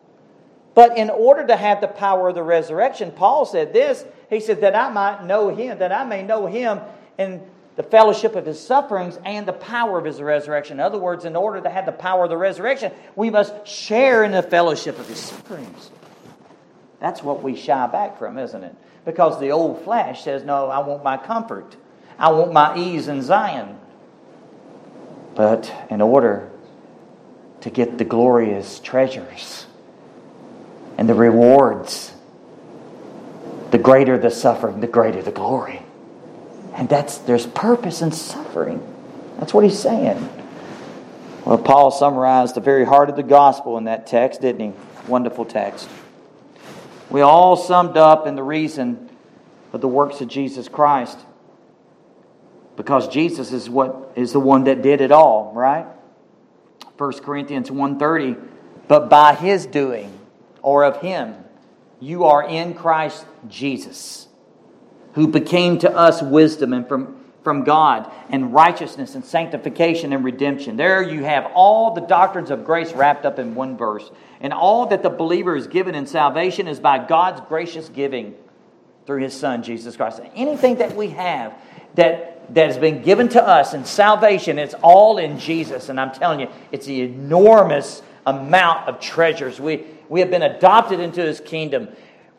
[0.73, 4.61] But in order to have the power of the resurrection, Paul said this He said,
[4.61, 6.81] That I might know him, that I may know him
[7.19, 7.43] in
[7.75, 10.77] the fellowship of his sufferings and the power of his resurrection.
[10.77, 14.23] In other words, in order to have the power of the resurrection, we must share
[14.23, 15.89] in the fellowship of his sufferings.
[16.99, 18.75] That's what we shy back from, isn't it?
[19.05, 21.75] Because the old flesh says, No, I want my comfort.
[22.17, 23.77] I want my ease in Zion.
[25.35, 26.49] But in order
[27.61, 29.65] to get the glorious treasures
[30.97, 32.13] and the rewards,
[33.71, 35.82] the greater the suffering, the greater the glory.
[36.73, 38.81] And that's there's purpose in suffering.
[39.39, 40.29] That's what he's saying.
[41.45, 44.79] Well, Paul summarized the very heart of the gospel in that text, didn't he?
[45.07, 45.89] Wonderful text.
[47.09, 49.09] We all summed up in the reason
[49.73, 51.19] of the works of Jesus Christ
[52.75, 55.85] because Jesus is what is the one that did it all, right?
[56.97, 58.37] 1 Corinthians 1:30,
[58.87, 60.11] but by his doing
[60.61, 61.35] or of him
[61.99, 64.27] you are in Christ Jesus,
[65.13, 70.77] who became to us wisdom and from from God and righteousness and sanctification and redemption.
[70.77, 74.09] There you have all the doctrines of grace wrapped up in one verse.
[74.39, 78.35] And all that the believer is given in salvation is by God's gracious giving
[79.05, 80.21] through his son Jesus Christ.
[80.35, 81.53] Anything that we have
[81.95, 85.87] that that has been given to us in salvation, it's all in Jesus.
[85.87, 89.61] And I'm telling you, it's the enormous amount of treasures.
[89.61, 91.87] We, we have been adopted into his kingdom.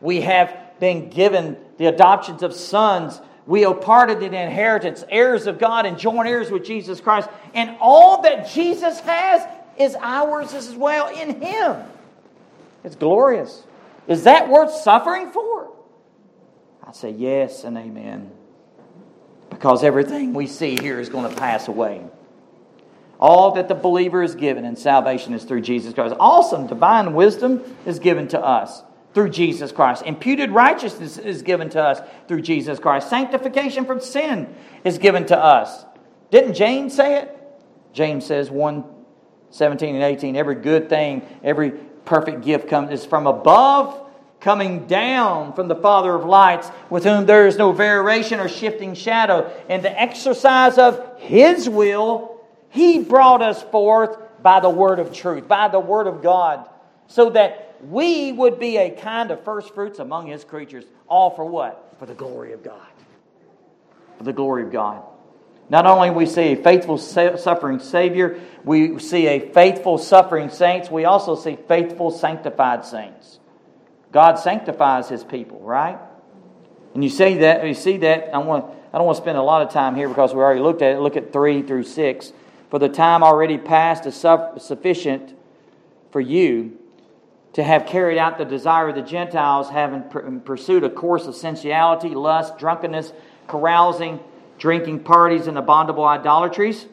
[0.01, 3.19] We have been given the adoptions of sons.
[3.45, 7.29] We are part of the inheritance, heirs of God, and joint heirs with Jesus Christ.
[7.53, 9.47] And all that Jesus has
[9.77, 11.83] is ours as well in him.
[12.83, 13.63] It's glorious.
[14.07, 15.71] Is that worth suffering for?
[16.83, 18.31] I say yes and amen
[19.49, 22.05] because everything we see here is going to pass away.
[23.19, 26.15] All that the believer is given in salvation is through Jesus Christ.
[26.19, 28.83] Awesome divine wisdom is given to us
[29.15, 30.03] through Jesus Christ.
[30.05, 33.09] Imputed righteousness is given to us through Jesus Christ.
[33.09, 34.53] Sanctification from sin
[34.83, 35.85] is given to us.
[36.29, 37.35] Didn't James say it?
[37.93, 38.83] James says 1
[39.51, 44.05] 17 and 18 every good thing, every perfect gift comes is from above
[44.41, 48.93] coming down from the Father of lights, with whom there is no variation or shifting
[48.93, 49.51] shadow.
[49.69, 52.39] In the exercise of His will,
[52.69, 56.69] He brought us forth by the word of truth, by the word of God,
[57.07, 60.85] so that we would be a kind of first fruits among His creatures.
[61.07, 61.95] All for what?
[61.99, 62.87] For the glory of God.
[64.17, 65.03] For the glory of God.
[65.69, 71.05] Not only we see a faithful suffering Savior, we see a faithful suffering saints, we
[71.05, 73.39] also see faithful sanctified saints.
[74.11, 75.97] God sanctifies his people, right?
[76.93, 79.43] And you see that, you see that, I want I don't want to spend a
[79.43, 80.99] lot of time here because we already looked at it.
[81.01, 82.31] Look at 3 through 6.
[82.69, 85.37] For the time already past is sufficient
[86.11, 86.77] for you
[87.55, 92.09] to have carried out the desire of the Gentiles, having pursued a course of sensuality,
[92.09, 93.13] lust, drunkenness,
[93.47, 94.19] carousing,
[94.57, 96.85] drinking parties, and abominable idolatries.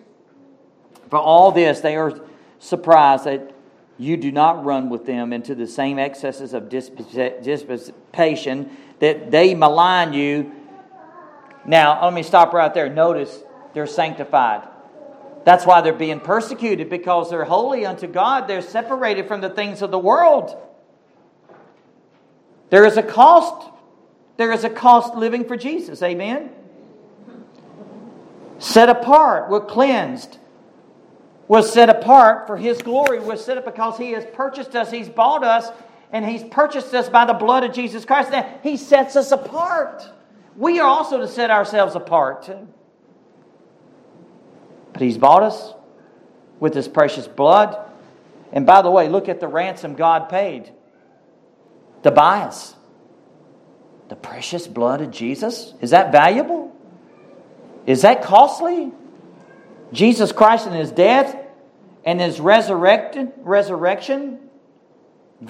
[1.10, 2.20] For all this, they are
[2.60, 3.52] surprised that
[3.98, 10.12] you do not run with them into the same excesses of dissipation, that they malign
[10.12, 10.52] you.
[11.66, 12.88] Now, let me stop right there.
[12.88, 13.42] Notice
[13.74, 14.68] they're sanctified.
[15.44, 18.46] That's why they're being persecuted because they're holy unto God.
[18.46, 20.56] They're separated from the things of the world.
[22.70, 23.70] There is a cost.
[24.36, 26.02] There is a cost living for Jesus.
[26.02, 26.50] Amen.
[28.58, 29.50] Set apart.
[29.50, 30.38] We're cleansed.
[31.48, 33.18] We're set apart for His glory.
[33.18, 34.90] We're set up because He has purchased us.
[34.90, 35.68] He's bought us.
[36.12, 38.30] And He's purchased us by the blood of Jesus Christ.
[38.30, 40.02] Now, He sets us apart.
[40.56, 42.48] We are also to set ourselves apart.
[44.92, 45.72] But He's bought us
[46.60, 47.76] with His precious blood.
[48.52, 50.70] And by the way, look at the ransom God paid
[52.02, 52.74] to buy us.
[54.08, 55.72] The precious blood of Jesus?
[55.80, 56.74] Is that valuable?
[57.86, 58.92] Is that costly?
[59.92, 61.36] Jesus Christ in his death
[62.04, 63.32] and his resurrection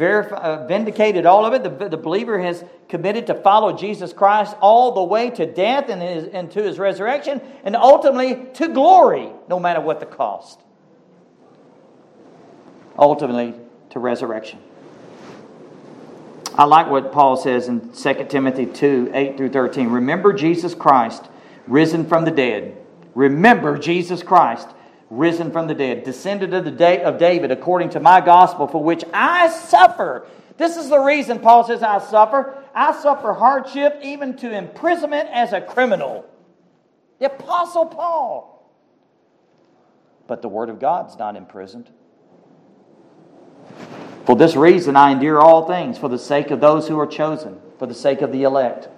[0.00, 1.62] uh, vindicated all of it.
[1.62, 6.00] The, the believer has committed to follow Jesus Christ all the way to death and,
[6.00, 10.60] his, and to his resurrection and ultimately to glory, no matter what the cost.
[12.98, 13.54] Ultimately
[13.90, 14.58] to resurrection.
[16.54, 19.88] I like what Paul says in 2 Timothy 2 8 through 13.
[19.88, 21.24] Remember Jesus Christ,
[21.66, 22.76] risen from the dead.
[23.14, 24.68] Remember Jesus Christ,
[25.12, 28.82] risen from the dead, descended of the day of David according to my gospel, for
[28.82, 30.26] which I suffer.
[30.56, 32.62] This is the reason Paul says I suffer.
[32.74, 36.24] I suffer hardship, even to imprisonment as a criminal.
[37.18, 38.48] The Apostle Paul.
[40.26, 41.90] But the Word of God's not imprisoned.
[44.24, 47.60] For this reason, I endure all things for the sake of those who are chosen,
[47.78, 48.88] for the sake of the elect,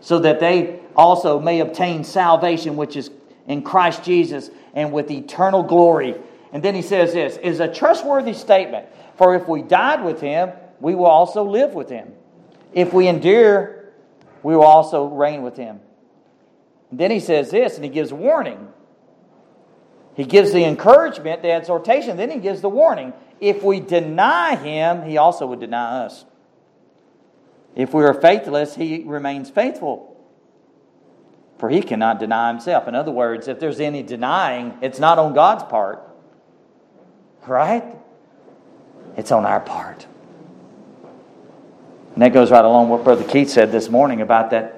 [0.00, 3.10] so that they also may obtain salvation which is
[3.46, 6.14] in Christ Jesus and with eternal glory.
[6.52, 8.86] And then he says this is a trustworthy statement.
[9.16, 12.12] For if we died with him, we will also live with him.
[12.72, 13.84] If we endure,
[14.42, 15.80] we will also reign with him.
[16.90, 18.68] And then he says this, and he gives warning.
[20.14, 23.12] He gives the encouragement, the exhortation, then he gives the warning.
[23.40, 26.24] If we deny him, he also would deny us.
[27.74, 30.15] If we are faithless, he remains faithful.
[31.58, 32.86] For he cannot deny himself.
[32.86, 36.02] In other words, if there's any denying, it's not on God's part.
[37.46, 37.84] Right?
[39.16, 40.06] It's on our part.
[42.14, 44.76] And that goes right along with what Brother Keith said this morning about that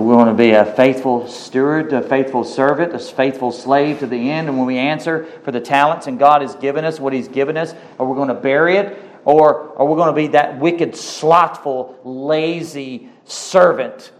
[0.00, 4.30] we want to be a faithful steward, a faithful servant, a faithful slave to the
[4.30, 4.48] end.
[4.48, 7.56] And when we answer for the talents and God has given us, what He's given
[7.56, 9.02] us, are we going to bury it?
[9.24, 14.12] Or are we going to be that wicked, slothful, lazy servant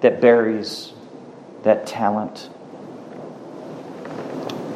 [0.00, 0.92] that buries
[1.62, 2.50] that talent?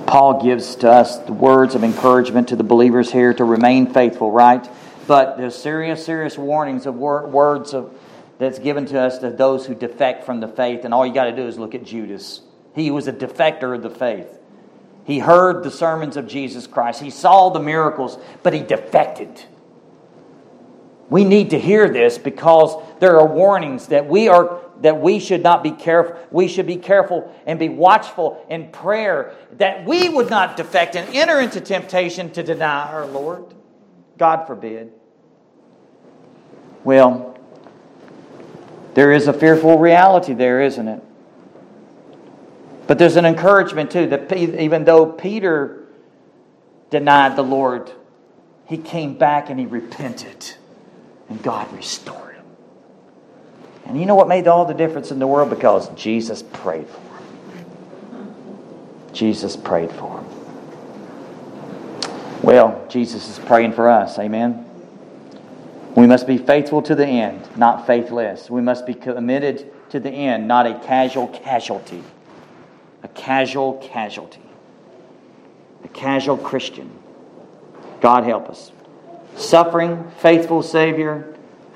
[0.06, 4.30] Paul gives to us the words of encouragement to the believers here to remain faithful,
[4.30, 4.68] right?
[5.06, 7.98] But there's serious, serious warnings of wor- words of
[8.38, 10.84] that's given to us to those who defect from the faith.
[10.84, 12.40] And all you got to do is look at Judas.
[12.74, 14.38] He was a defector of the faith.
[15.04, 19.44] He heard the sermons of Jesus Christ, he saw the miracles, but he defected.
[21.08, 25.42] We need to hear this because there are warnings that we are that we should
[25.42, 26.16] not be careful.
[26.30, 31.14] We should be careful and be watchful in prayer that we would not defect and
[31.14, 33.44] enter into temptation to deny our Lord.
[34.18, 34.92] God forbid.
[36.84, 37.38] Well,
[38.94, 41.02] there is a fearful reality there, isn't it?
[42.86, 45.86] But there's an encouragement too that even though Peter
[46.90, 47.90] denied the Lord,
[48.66, 50.54] he came back and he repented,
[51.28, 52.21] and God restored.
[53.86, 55.50] And you know what made all the difference in the world?
[55.50, 57.08] Because Jesus prayed for him.
[59.12, 60.26] Jesus prayed for him.
[62.42, 64.18] Well, Jesus is praying for us.
[64.18, 64.64] Amen.
[65.94, 68.48] We must be faithful to the end, not faithless.
[68.48, 72.02] We must be committed to the end, not a casual casualty.
[73.02, 74.40] A casual casualty.
[75.84, 76.90] A casual Christian.
[78.00, 78.72] God help us.
[79.36, 81.31] Suffering, faithful Savior,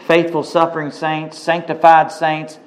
[0.07, 2.59] faithful suffering saints, sanctified saints,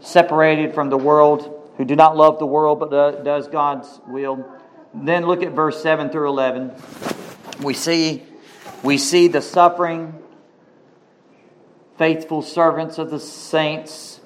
[0.00, 2.90] separated from the world, who do not love the world but
[3.24, 4.44] does God's will.
[4.92, 6.72] Then look at verse 7 through 11.
[7.62, 8.24] We see,
[8.82, 10.14] we see the suffering
[11.96, 14.20] faithful servants of the saints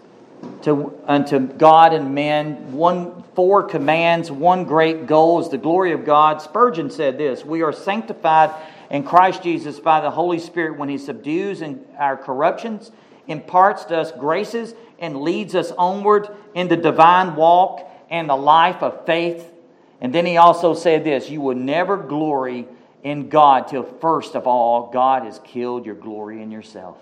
[0.63, 2.73] to, unto God and men.
[2.73, 6.41] One, four commands, one great goal is the glory of God.
[6.41, 8.51] Spurgeon said this We are sanctified
[8.95, 11.65] in Christ Jesus by the Holy Spirit when He subdues
[11.99, 12.93] our corruptions,
[13.27, 18.85] imparts to us graces, and leads us onward in the divine walk and the life
[18.85, 19.53] of faith.
[20.01, 22.69] And then He also said this You will never glory
[23.03, 26.97] in God till first of all, God has killed your glory in yourself.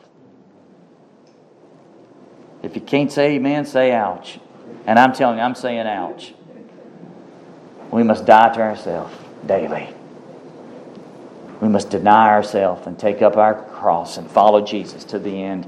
[2.63, 4.41] If you can't say amen, say ouch.
[4.87, 6.33] And I'm telling you, I'm saying ouch.
[7.91, 9.15] We must die to ourselves
[9.45, 9.95] daily.
[11.63, 15.65] We must deny ourselves and take up our cross and follow Jesus to the end.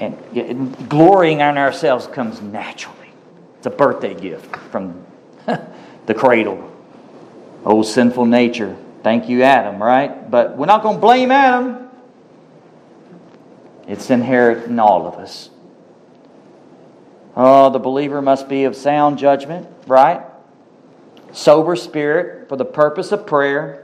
[0.00, 3.12] And glorying in ourselves comes naturally.
[3.56, 5.06] It's a birthday gift from
[5.46, 6.68] the cradle.
[7.64, 8.76] Old sinful nature.
[9.04, 10.28] Thank you, Adam, right?
[10.28, 11.88] But we're not going to blame Adam.
[13.86, 15.50] It's inherent in all of us.
[17.36, 20.22] Oh, the believer must be of sound judgment, right?
[21.30, 23.81] Sober spirit for the purpose of prayer.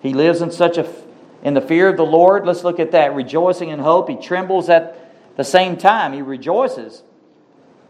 [0.00, 0.88] He lives in such a
[1.42, 2.46] in the fear of the Lord.
[2.46, 3.14] Let's look at that.
[3.14, 4.08] Rejoicing in hope.
[4.08, 6.12] He trembles at the same time.
[6.12, 7.02] He rejoices.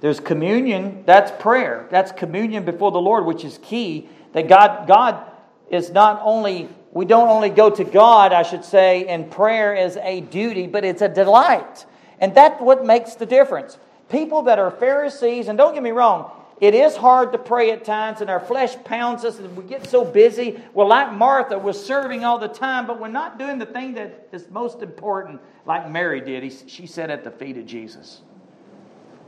[0.00, 1.02] There's communion.
[1.06, 1.86] That's prayer.
[1.90, 4.08] That's communion before the Lord, which is key.
[4.32, 5.24] That God, God
[5.70, 9.96] is not only, we don't only go to God, I should say, and prayer is
[9.96, 11.86] a duty, but it's a delight.
[12.20, 13.78] And that's what makes the difference
[14.08, 16.30] people that are Pharisees, and don't get me wrong,
[16.60, 19.86] it is hard to pray at times, and our flesh pounds us, and we get
[19.86, 20.60] so busy.
[20.74, 24.28] We're like Martha, we're serving all the time, but we're not doing the thing that
[24.32, 26.42] is most important, like Mary did.
[26.42, 28.22] He, she sat at the feet of Jesus.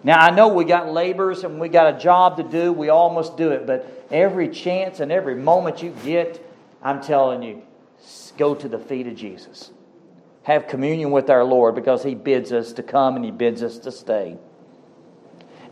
[0.02, 2.72] Now, I know we got labors and we got a job to do.
[2.72, 3.66] We all must do it.
[3.66, 6.44] But every chance and every moment you get,
[6.82, 7.62] I'm telling you,
[8.38, 9.70] go to the feet of Jesus.
[10.44, 13.78] Have communion with our Lord because He bids us to come and He bids us
[13.80, 14.38] to stay.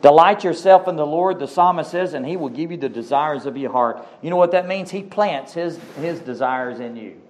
[0.00, 3.46] Delight yourself in the Lord, the psalmist says, and he will give you the desires
[3.46, 4.06] of your heart.
[4.22, 4.90] You know what that means?
[4.90, 7.20] He plants his, his desires in you.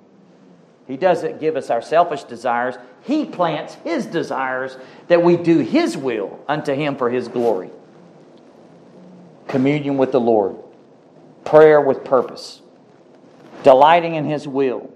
[0.86, 4.76] He doesn't give us our selfish desires, he plants his desires
[5.08, 7.70] that we do his will unto him for his glory.
[9.46, 10.56] Communion with the Lord,
[11.44, 12.60] prayer with purpose,
[13.62, 14.90] delighting in his will,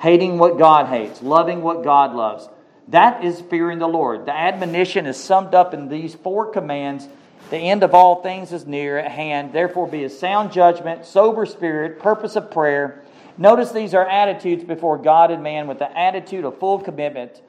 [0.00, 2.48] hating what God hates, loving what God loves
[2.90, 4.26] that is fearing the Lord.
[4.26, 7.08] The admonition is summed up in these four commands.
[7.50, 9.52] The end of all things is near at hand.
[9.52, 13.02] Therefore, be a sound judgment, sober spirit, purpose of prayer.
[13.38, 17.40] Notice these are attitudes before God and man with the attitude of full commitment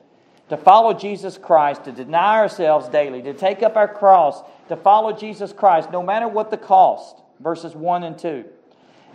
[0.50, 5.14] to follow Jesus Christ, to deny ourselves daily, to take up our cross, to follow
[5.14, 7.16] Jesus Christ, no matter what the cost.
[7.39, 8.46] Verses 1 and 2.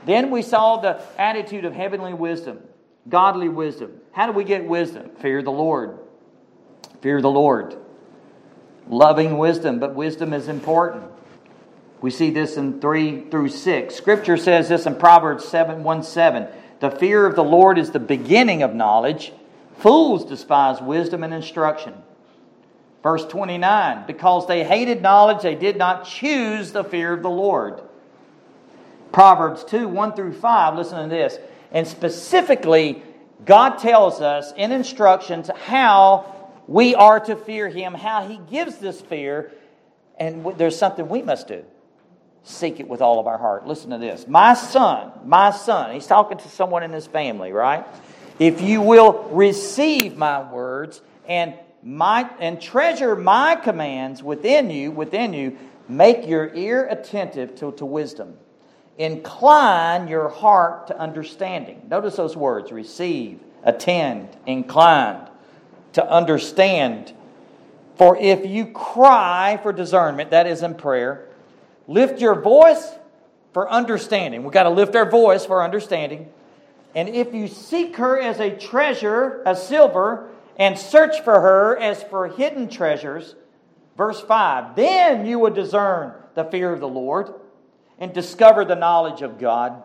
[0.06, 2.60] Then we saw the attitude of heavenly wisdom,
[3.08, 4.00] godly wisdom.
[4.12, 5.10] How do we get wisdom?
[5.20, 5.98] Fear the Lord.
[7.06, 7.76] Fear the Lord.
[8.88, 11.04] Loving wisdom, but wisdom is important.
[12.00, 13.94] We see this in 3 through 6.
[13.94, 16.48] Scripture says this in Proverbs 7 1 7.
[16.80, 19.32] The fear of the Lord is the beginning of knowledge.
[19.78, 21.94] Fools despise wisdom and instruction.
[23.04, 27.82] Verse 29 Because they hated knowledge, they did not choose the fear of the Lord.
[29.12, 30.74] Proverbs 2 1 through 5.
[30.74, 31.38] Listen to this.
[31.70, 33.00] And specifically,
[33.44, 36.32] God tells us in instructions how
[36.66, 39.52] we are to fear him, how he gives this fear,
[40.18, 41.64] and there's something we must do.
[42.42, 43.66] Seek it with all of our heart.
[43.66, 44.26] Listen to this.
[44.26, 47.86] My son, my son, he's talking to someone in his family, right?
[48.38, 55.32] If you will receive my words and my and treasure my commands within you, within
[55.32, 55.58] you,
[55.88, 58.36] make your ear attentive to, to wisdom.
[58.98, 61.82] Incline your heart to understanding.
[61.88, 65.28] Notice those words receive, attend, inclined
[65.96, 67.12] to understand.
[67.96, 71.26] For if you cry for discernment, that is in prayer,
[71.88, 72.92] lift your voice
[73.54, 74.42] for understanding.
[74.42, 76.30] We've got to lift our voice for understanding.
[76.94, 80.28] And if you seek her as a treasure, as silver,
[80.58, 83.34] and search for her as for hidden treasures,
[83.96, 87.32] verse 5, then you will discern the fear of the Lord
[87.98, 89.82] and discover the knowledge of God.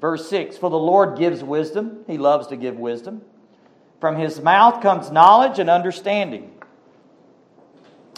[0.00, 3.22] Verse 6, for the Lord gives wisdom, he loves to give wisdom.
[4.04, 6.52] From his mouth comes knowledge and understanding.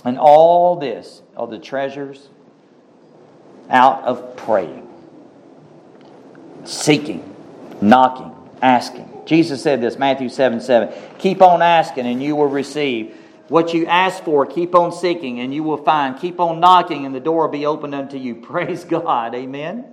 [0.05, 2.29] And all this are the treasures
[3.71, 4.89] out of praying,
[6.65, 7.33] seeking,
[7.81, 9.09] knocking, asking.
[9.27, 10.93] Jesus said this, Matthew 7 7.
[11.19, 13.17] Keep on asking and you will receive.
[13.47, 16.19] What you ask for, keep on seeking and you will find.
[16.19, 18.35] Keep on knocking and the door will be opened unto you.
[18.43, 19.37] Praise God.
[19.37, 19.87] Amen.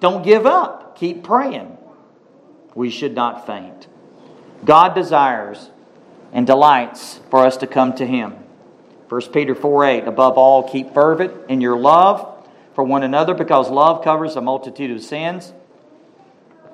[0.00, 0.98] Don't give up.
[0.98, 1.78] Keep praying.
[2.74, 3.86] We should not faint.
[4.64, 5.70] God desires
[6.32, 8.34] and delights for us to come to Him.
[9.08, 13.70] 1 Peter 4 8, above all, keep fervent in your love for one another because
[13.70, 15.52] love covers a multitude of sins.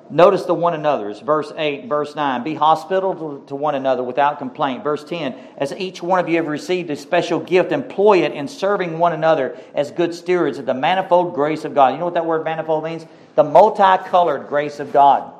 [0.09, 1.21] Notice the one another's.
[1.21, 2.43] Verse 8, verse 9.
[2.43, 4.83] Be hospitable to one another without complaint.
[4.83, 5.35] Verse 10.
[5.57, 9.13] As each one of you have received a special gift, employ it in serving one
[9.13, 11.93] another as good stewards of the manifold grace of God.
[11.93, 13.05] You know what that word manifold means?
[13.35, 15.33] The multicolored grace of God.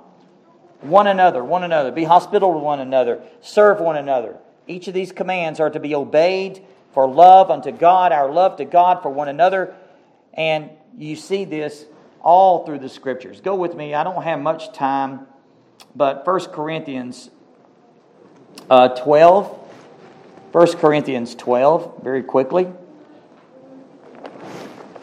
[0.82, 1.92] One another, one another.
[1.92, 3.22] Be hospitable to one another.
[3.42, 4.38] Serve one another.
[4.68, 8.66] Each of these commands are to be obeyed for love unto God, our love to
[8.66, 9.76] God for one another.
[10.34, 11.86] And you see this
[12.22, 13.42] all through the scriptures.
[13.42, 13.94] Go with me.
[13.94, 15.28] I don't have much time,
[15.96, 17.30] but 1 Corinthians
[18.70, 19.58] uh, 12.
[20.52, 22.68] 1 Corinthians 12, very quickly.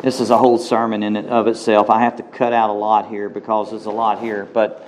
[0.00, 1.90] This is a whole sermon in and of itself.
[1.90, 4.44] I have to cut out a lot here because there's a lot here.
[4.44, 4.87] But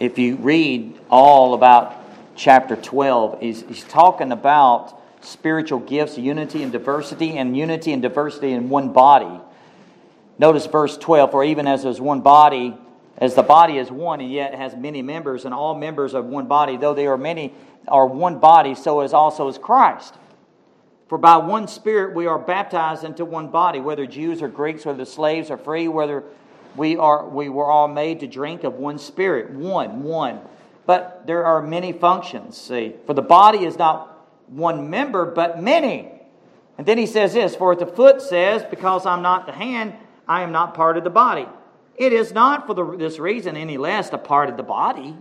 [0.00, 1.96] if you read all about
[2.36, 8.52] chapter 12, he's, he's talking about spiritual gifts, unity and diversity, and unity and diversity
[8.52, 9.40] in one body.
[10.38, 12.76] Notice verse 12 For even as there's one body,
[13.16, 16.46] as the body is one, and yet has many members, and all members of one
[16.46, 17.52] body, though they are many,
[17.88, 20.14] are one body, so is also is Christ.
[21.08, 25.04] For by one Spirit we are baptized into one body, whether Jews or Greeks, whether
[25.04, 26.22] slaves or free, whether
[26.78, 30.40] we are we were all made to drink of one Spirit, one, one.
[30.86, 32.56] But there are many functions.
[32.56, 36.10] See, for the body is not one member, but many.
[36.78, 39.94] And then he says this: For if the foot says, "Because I'm not the hand,"
[40.26, 41.46] I am not part of the body.
[41.96, 45.16] It is not for the, this reason any less a part of the body.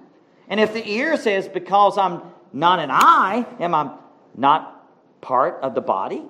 [0.48, 2.22] And if the ear says, Because I'm
[2.54, 3.92] not an eye, am I
[4.36, 6.24] not part of the body?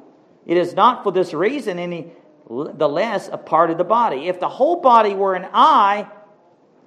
[0.45, 2.13] It is not for this reason any
[2.49, 4.27] the less a part of the body.
[4.27, 6.07] If the whole body were an eye,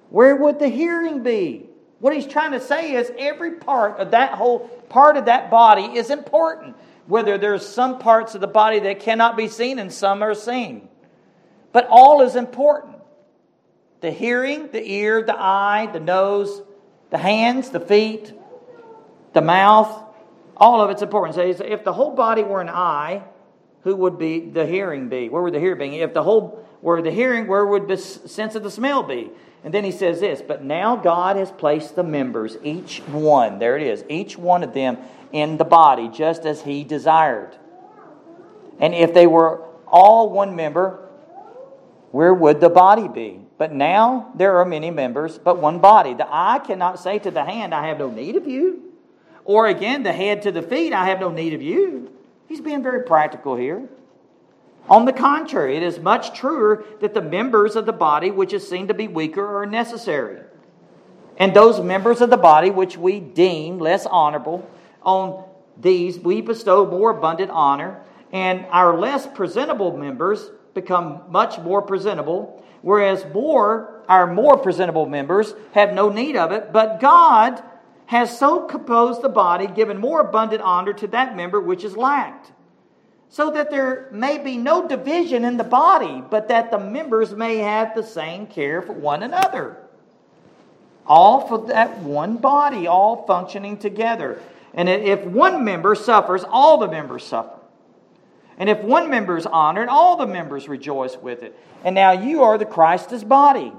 [0.09, 1.67] where would the hearing be?
[1.99, 5.83] What he's trying to say is every part of that whole part of that body
[5.83, 6.77] is important.
[7.07, 10.89] Whether there's some parts of the body that cannot be seen and some are seen.
[11.73, 12.97] But all is important
[14.01, 16.63] the hearing, the ear, the eye, the nose,
[17.11, 18.33] the hands, the feet,
[19.35, 20.05] the mouth,
[20.57, 21.35] all of it's important.
[21.35, 23.23] So if the whole body were an eye,
[23.83, 25.29] who would be the hearing be?
[25.29, 26.01] Where would the hearing be?
[26.01, 29.31] If the whole were the hearing, where would the sense of the smell be?
[29.63, 33.77] And then he says this, but now God has placed the members, each one, there
[33.77, 34.97] it is, each one of them
[35.33, 37.57] in the body, just as he desired.
[38.79, 41.07] And if they were all one member,
[42.11, 43.41] where would the body be?
[43.59, 46.15] But now there are many members, but one body.
[46.15, 48.95] The eye cannot say to the hand, I have no need of you.
[49.45, 52.11] Or again, the head to the feet, I have no need of you.
[52.51, 53.89] He's being very practical here.
[54.89, 58.69] On the contrary, it is much truer that the members of the body which is
[58.69, 60.41] seen to be weaker are necessary.
[61.37, 64.69] And those members of the body which we deem less honorable,
[65.05, 65.45] on
[65.81, 72.65] these we bestow more abundant honor, and our less presentable members become much more presentable,
[72.83, 77.63] whereas more our more presentable members have no need of it, but God
[78.11, 82.51] has so composed the body, given more abundant honor to that member which is lacked,
[83.29, 87.59] so that there may be no division in the body, but that the members may
[87.59, 89.77] have the same care for one another.
[91.07, 94.43] All for that one body, all functioning together.
[94.75, 97.61] And if one member suffers, all the members suffer.
[98.59, 101.57] And if one member is honored, all the members rejoice with it.
[101.85, 103.73] And now you are the Christ's body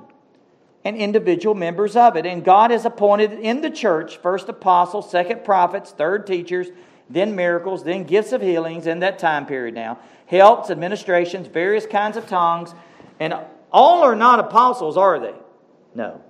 [0.83, 2.25] and individual members of it.
[2.25, 6.67] And God has appointed in the church first apostles, second prophets, third teachers,
[7.09, 12.17] then miracles, then gifts of healings in that time period now, helps, administrations, various kinds
[12.17, 12.73] of tongues.
[13.19, 13.35] And
[13.71, 15.35] all are not apostles, are they?
[15.93, 16.21] No.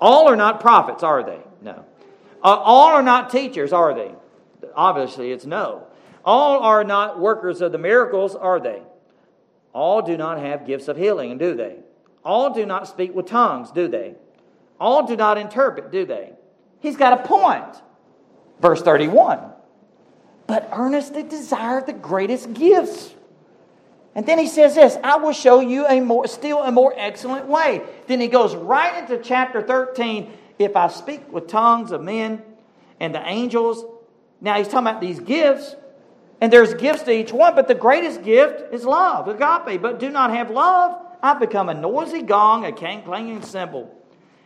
[0.00, 1.40] All are not prophets, are they?
[1.62, 1.84] No.
[2.42, 4.12] Uh, all are not teachers, are they?
[4.74, 5.86] Obviously, it's no.
[6.24, 8.82] All are not workers of the miracles, are they?
[9.72, 11.76] All do not have gifts of healing, do they?
[12.24, 14.14] All do not speak with tongues, do they?
[14.78, 16.32] All do not interpret, do they?
[16.80, 17.82] He's got a point.
[18.60, 19.40] Verse 31.
[20.46, 23.14] But earnestly desire the greatest gifts.
[24.14, 27.46] And then he says this, I will show you a more still a more excellent
[27.46, 27.82] way.
[28.06, 30.32] Then he goes right into chapter 13.
[30.58, 32.42] If I speak with tongues of men
[32.98, 33.84] and the angels,
[34.40, 35.76] now he's talking about these gifts,
[36.40, 39.80] and there's gifts to each one, but the greatest gift is love, agape.
[39.80, 43.96] But do not have love, I've become a noisy gong, a clanging cymbal.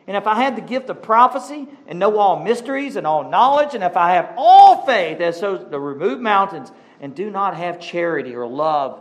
[0.06, 3.74] And if I had the gift of prophecy and know all mysteries and all knowledge,
[3.74, 6.70] and if I have all faith as so to remove mountains
[7.00, 9.00] and do not have charity or love,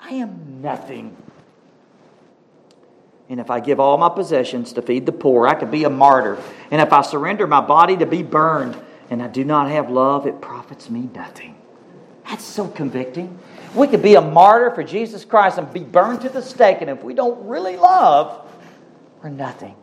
[0.00, 1.16] I am nothing.
[3.30, 5.90] And if I give all my possessions to feed the poor, I could be a
[5.90, 6.38] martyr.
[6.70, 8.76] And if I surrender my body to be burned,
[9.10, 11.54] and I do not have love, it profits me nothing.
[12.28, 13.38] That's so convicting.
[13.74, 16.90] We could be a martyr for Jesus Christ and be burned to the stake, and
[16.90, 18.50] if we don't really love,
[19.22, 19.74] we're nothing.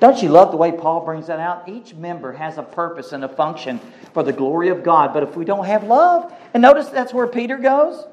[0.00, 1.68] Don't you love the way Paul brings that out?
[1.68, 3.78] Each member has a purpose and a function
[4.14, 5.12] for the glory of God.
[5.12, 8.06] But if we don't have love, and notice that's where Peter goes,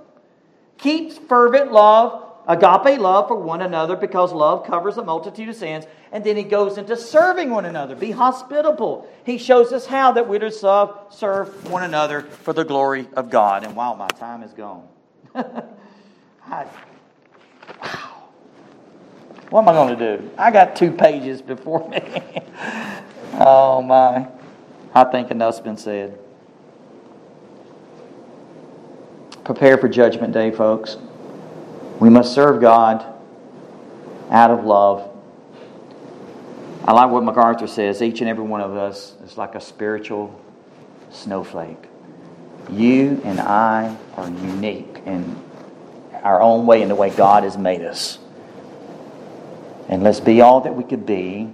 [0.78, 5.86] keeps fervent love, agape love for one another, because love covers a multitude of sins.
[6.12, 7.96] And then he goes into serving one another.
[7.96, 9.08] Be hospitable.
[9.26, 10.52] He shows us how that we're to
[11.10, 13.66] serve one another for the glory of God.
[13.66, 14.88] And wow, my time is gone.
[15.36, 16.66] I,
[17.82, 18.08] wow.
[19.50, 20.32] What am I going to do?
[20.38, 22.02] I got two pages before me.
[23.34, 24.28] oh, my.
[24.94, 26.18] I think enough's been said.
[29.44, 30.98] Prepare for Judgment Day, folks.
[32.00, 33.06] We must serve God
[34.30, 35.10] out of love.
[36.86, 40.40] I like what MacArthur says each and every one of us is like a spiritual
[41.10, 41.84] snowflake.
[42.70, 45.42] You and I are unique in
[46.24, 48.20] our own way, in the way God has made us.
[49.90, 51.54] And let's be all that we could be,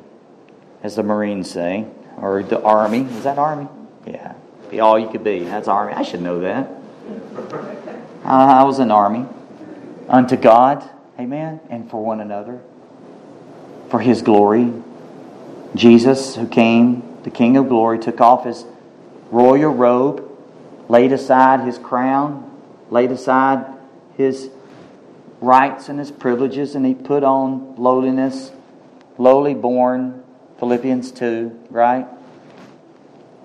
[0.82, 1.86] as the Marines say,
[2.18, 3.02] or the Army.
[3.02, 3.68] Is that Army?
[4.06, 4.34] Yeah.
[4.70, 5.44] Be all you could be.
[5.44, 5.94] That's Army.
[5.94, 6.70] I should know that.
[8.26, 9.28] I was in Army.
[10.10, 10.88] Unto God,
[11.20, 12.62] amen, and for one another,
[13.90, 14.72] for His glory.
[15.76, 18.66] Jesus, who came, the King of glory, took off his
[19.32, 20.30] royal robe,
[20.88, 22.50] laid aside his crown,
[22.90, 23.66] laid aside
[24.16, 24.50] his
[25.42, 28.52] rights and his privileges, and he put on lowliness,
[29.18, 30.24] lowly born,
[30.60, 32.08] Philippians 2, right?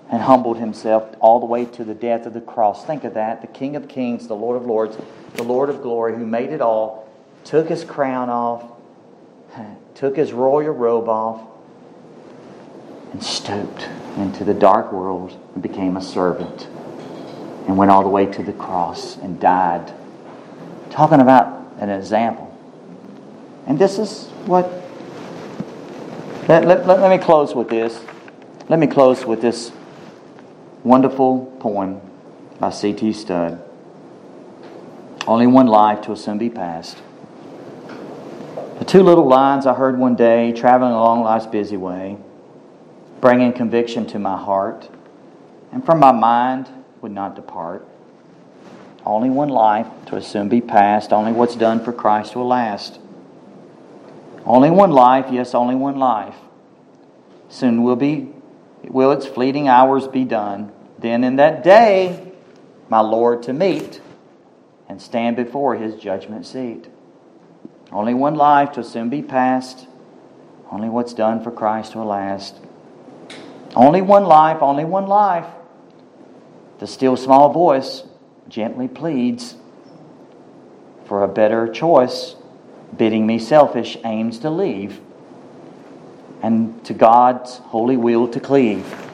[0.09, 2.83] And humbled himself all the way to the death of the cross.
[2.85, 3.41] Think of that.
[3.41, 4.97] The King of Kings, the Lord of Lords,
[5.35, 7.07] the Lord of glory, who made it all,
[7.43, 8.63] took his crown off,
[9.95, 11.41] took his royal robe off,
[13.11, 13.87] and stooped
[14.17, 16.67] into the dark world and became a servant
[17.67, 19.93] and went all the way to the cross and died.
[20.89, 22.55] Talking about an example.
[23.67, 24.65] And this is what.
[26.47, 28.03] Let, let, let, me close with this.
[28.69, 29.71] Let me close with this
[30.89, 32.01] wonderful poem
[32.59, 33.13] by C.T.
[33.13, 33.63] Studd.
[35.27, 36.97] Only one life to soon be past.
[38.79, 42.17] The two little lines I heard one day traveling along life's busy way,
[43.21, 44.89] bringing conviction to my heart,
[45.71, 46.67] and from my mind
[47.01, 47.87] would not depart.
[49.05, 51.13] Only one life to soon be past.
[51.13, 52.99] Only what's done for Christ will last.
[54.43, 56.37] Only one life, yes, only one life.
[57.47, 58.33] Soon will be
[58.87, 60.71] will its fleeting hours be done.
[60.99, 62.33] Then in that day,
[62.89, 64.01] my Lord to meet
[64.89, 66.87] and stand before his judgment seat.
[67.91, 69.87] Only one life to soon be past.
[70.71, 72.59] Only what's done for Christ will last.
[73.75, 75.45] Only one life, only one life.
[76.79, 78.03] The still small voice
[78.47, 79.55] gently pleads
[81.05, 82.35] for a better choice,
[82.95, 84.99] bidding me selfish aims to leave
[86.41, 89.08] and to God's holy will to cleave.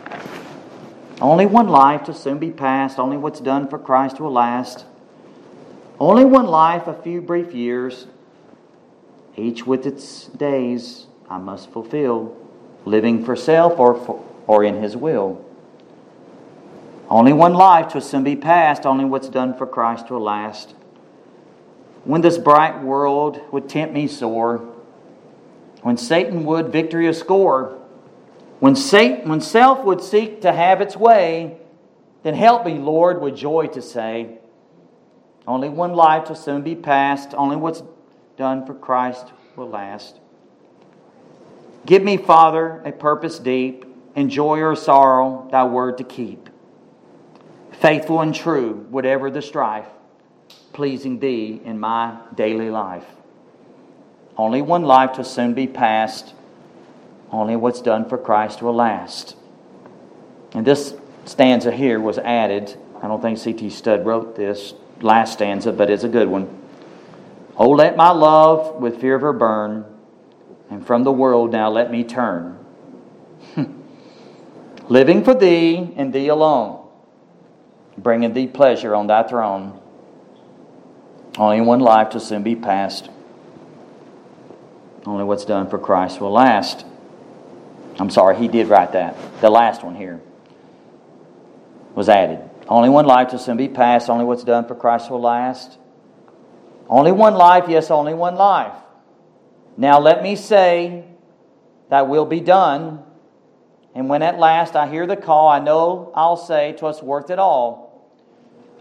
[1.21, 4.85] Only one life to soon be past, only what's done for Christ will last.
[5.99, 8.07] Only one life, a few brief years,
[9.37, 12.35] each with its days I must fulfill,
[12.83, 15.43] living for self or, for, or in His will.
[17.09, 20.71] Only one life to soon be past, only what's done for Christ will last.
[22.03, 24.57] When this bright world would tempt me sore,
[25.81, 27.79] when Satan would victory score,
[28.59, 31.57] when, Satan, when self would seek to have its way,
[32.23, 34.39] then help me, Lord, with joy to say,
[35.47, 37.83] only one life to soon be past, only what's
[38.35, 40.19] done for Christ will last.
[41.85, 43.85] Give me, Father, a purpose deep,
[44.15, 46.49] in joy or sorrow, thy word to keep
[47.85, 49.87] faithful and true, whatever the strife,
[50.73, 53.05] pleasing thee in my daily life.
[54.37, 56.33] Only one life to soon be past.
[57.35, 59.35] Only what's done for Christ will last.
[60.53, 62.77] And this stanza here was added.
[63.01, 63.69] I don't think C.T.
[63.71, 66.61] Studd wrote this last stanza, but it's a good one.
[67.57, 69.85] Oh, let my love with fear of her burn,
[70.69, 72.57] and from the world now let me turn.
[74.87, 76.85] Living for thee and thee alone
[77.97, 79.79] bringing thee pleasure on thy throne.
[81.37, 83.09] Only one life to soon be past.
[85.05, 86.85] Only what's done for Christ will last.
[87.99, 89.15] I'm sorry, he did write that.
[89.41, 90.21] The last one here
[91.93, 92.39] was added.
[92.67, 94.09] Only one life to soon be passed.
[94.09, 95.77] Only what's done for Christ will last.
[96.89, 98.73] Only one life, yes, only one life.
[99.77, 101.05] Now let me say,
[101.89, 103.03] that will be done,
[103.93, 107.39] And when at last I hear the call, I know I'll say, "'Twas worth it
[107.39, 108.11] all.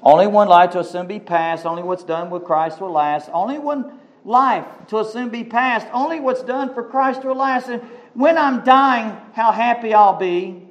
[0.03, 1.65] Only one life to soon be passed.
[1.65, 3.31] Only what's done with Christ will last.
[3.33, 5.87] Only one life to soon be passed.
[5.93, 7.69] Only what's done for Christ will last.
[7.69, 7.83] And
[8.15, 10.63] when I'm dying, how happy I'll be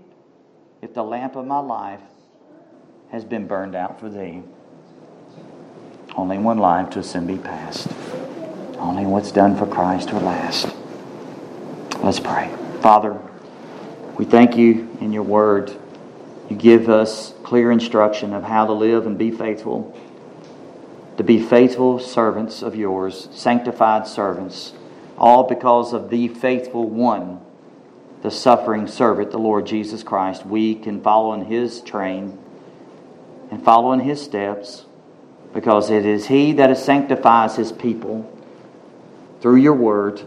[0.81, 2.01] if the lamp of my life
[3.11, 4.41] has been burned out for thee.
[6.15, 7.87] Only one life to soon be past.
[8.77, 10.67] Only what's done for Christ will last.
[12.01, 12.53] Let's pray.
[12.81, 13.19] Father,
[14.17, 15.71] we thank you in your word.
[16.49, 19.97] You give us clear instruction of how to live and be faithful,
[21.17, 24.73] to be faithful servants of yours, sanctified servants,
[25.17, 27.39] all because of the faithful one,
[28.21, 30.45] the suffering servant, the Lord Jesus Christ.
[30.45, 32.37] We can follow in his train
[33.51, 34.85] and follow in his steps
[35.53, 38.29] because it is he that sanctifies his people
[39.41, 40.21] through your word.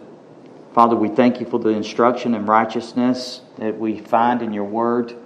[0.75, 5.17] Father, we thank you for the instruction and righteousness that we find in your word.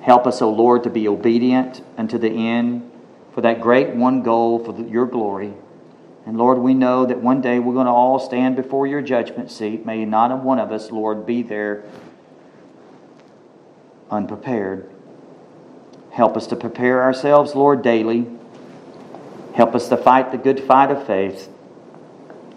[0.00, 2.90] Help us, O Lord, to be obedient unto the end
[3.34, 5.52] for that great one goal for your glory.
[6.26, 9.48] And Lord, we know that one day we're going to all stand before your judgment
[9.50, 9.86] seat.
[9.86, 11.84] May not one of us, Lord, be there
[14.10, 14.90] unprepared.
[16.10, 18.26] Help us to prepare ourselves, Lord, daily.
[19.54, 21.48] Help us to fight the good fight of faith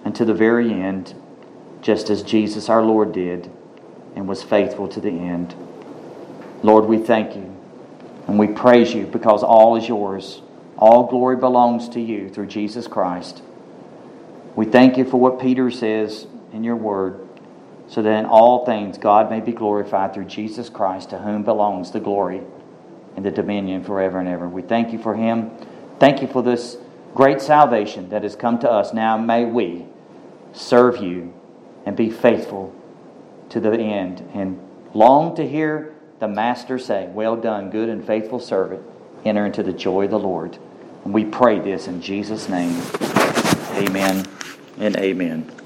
[0.04, 1.14] unto the very end
[1.82, 3.52] just as Jesus our Lord did
[4.16, 5.54] and was faithful to the end.
[6.64, 7.56] Lord, we thank you
[8.28, 10.42] and we praise you because all is yours.
[10.78, 13.42] All glory belongs to you through Jesus Christ.
[14.60, 17.26] We thank you for what Peter says in your word,
[17.88, 21.92] so that in all things God may be glorified through Jesus Christ, to whom belongs
[21.92, 22.42] the glory
[23.16, 24.50] and the dominion forever and ever.
[24.50, 25.52] We thank you for him.
[25.98, 26.76] Thank you for this
[27.16, 28.94] great salvation that has come to us.
[28.94, 29.86] Now may we
[30.52, 31.34] serve you
[31.86, 32.76] and be faithful
[33.52, 34.60] to the end and
[34.94, 38.84] long to hear the Master say, Well done, good and faithful servant.
[39.24, 40.58] Enter into the joy of the Lord.
[41.06, 42.76] And we pray this in Jesus' name.
[43.78, 44.28] Amen
[44.80, 45.52] and amen.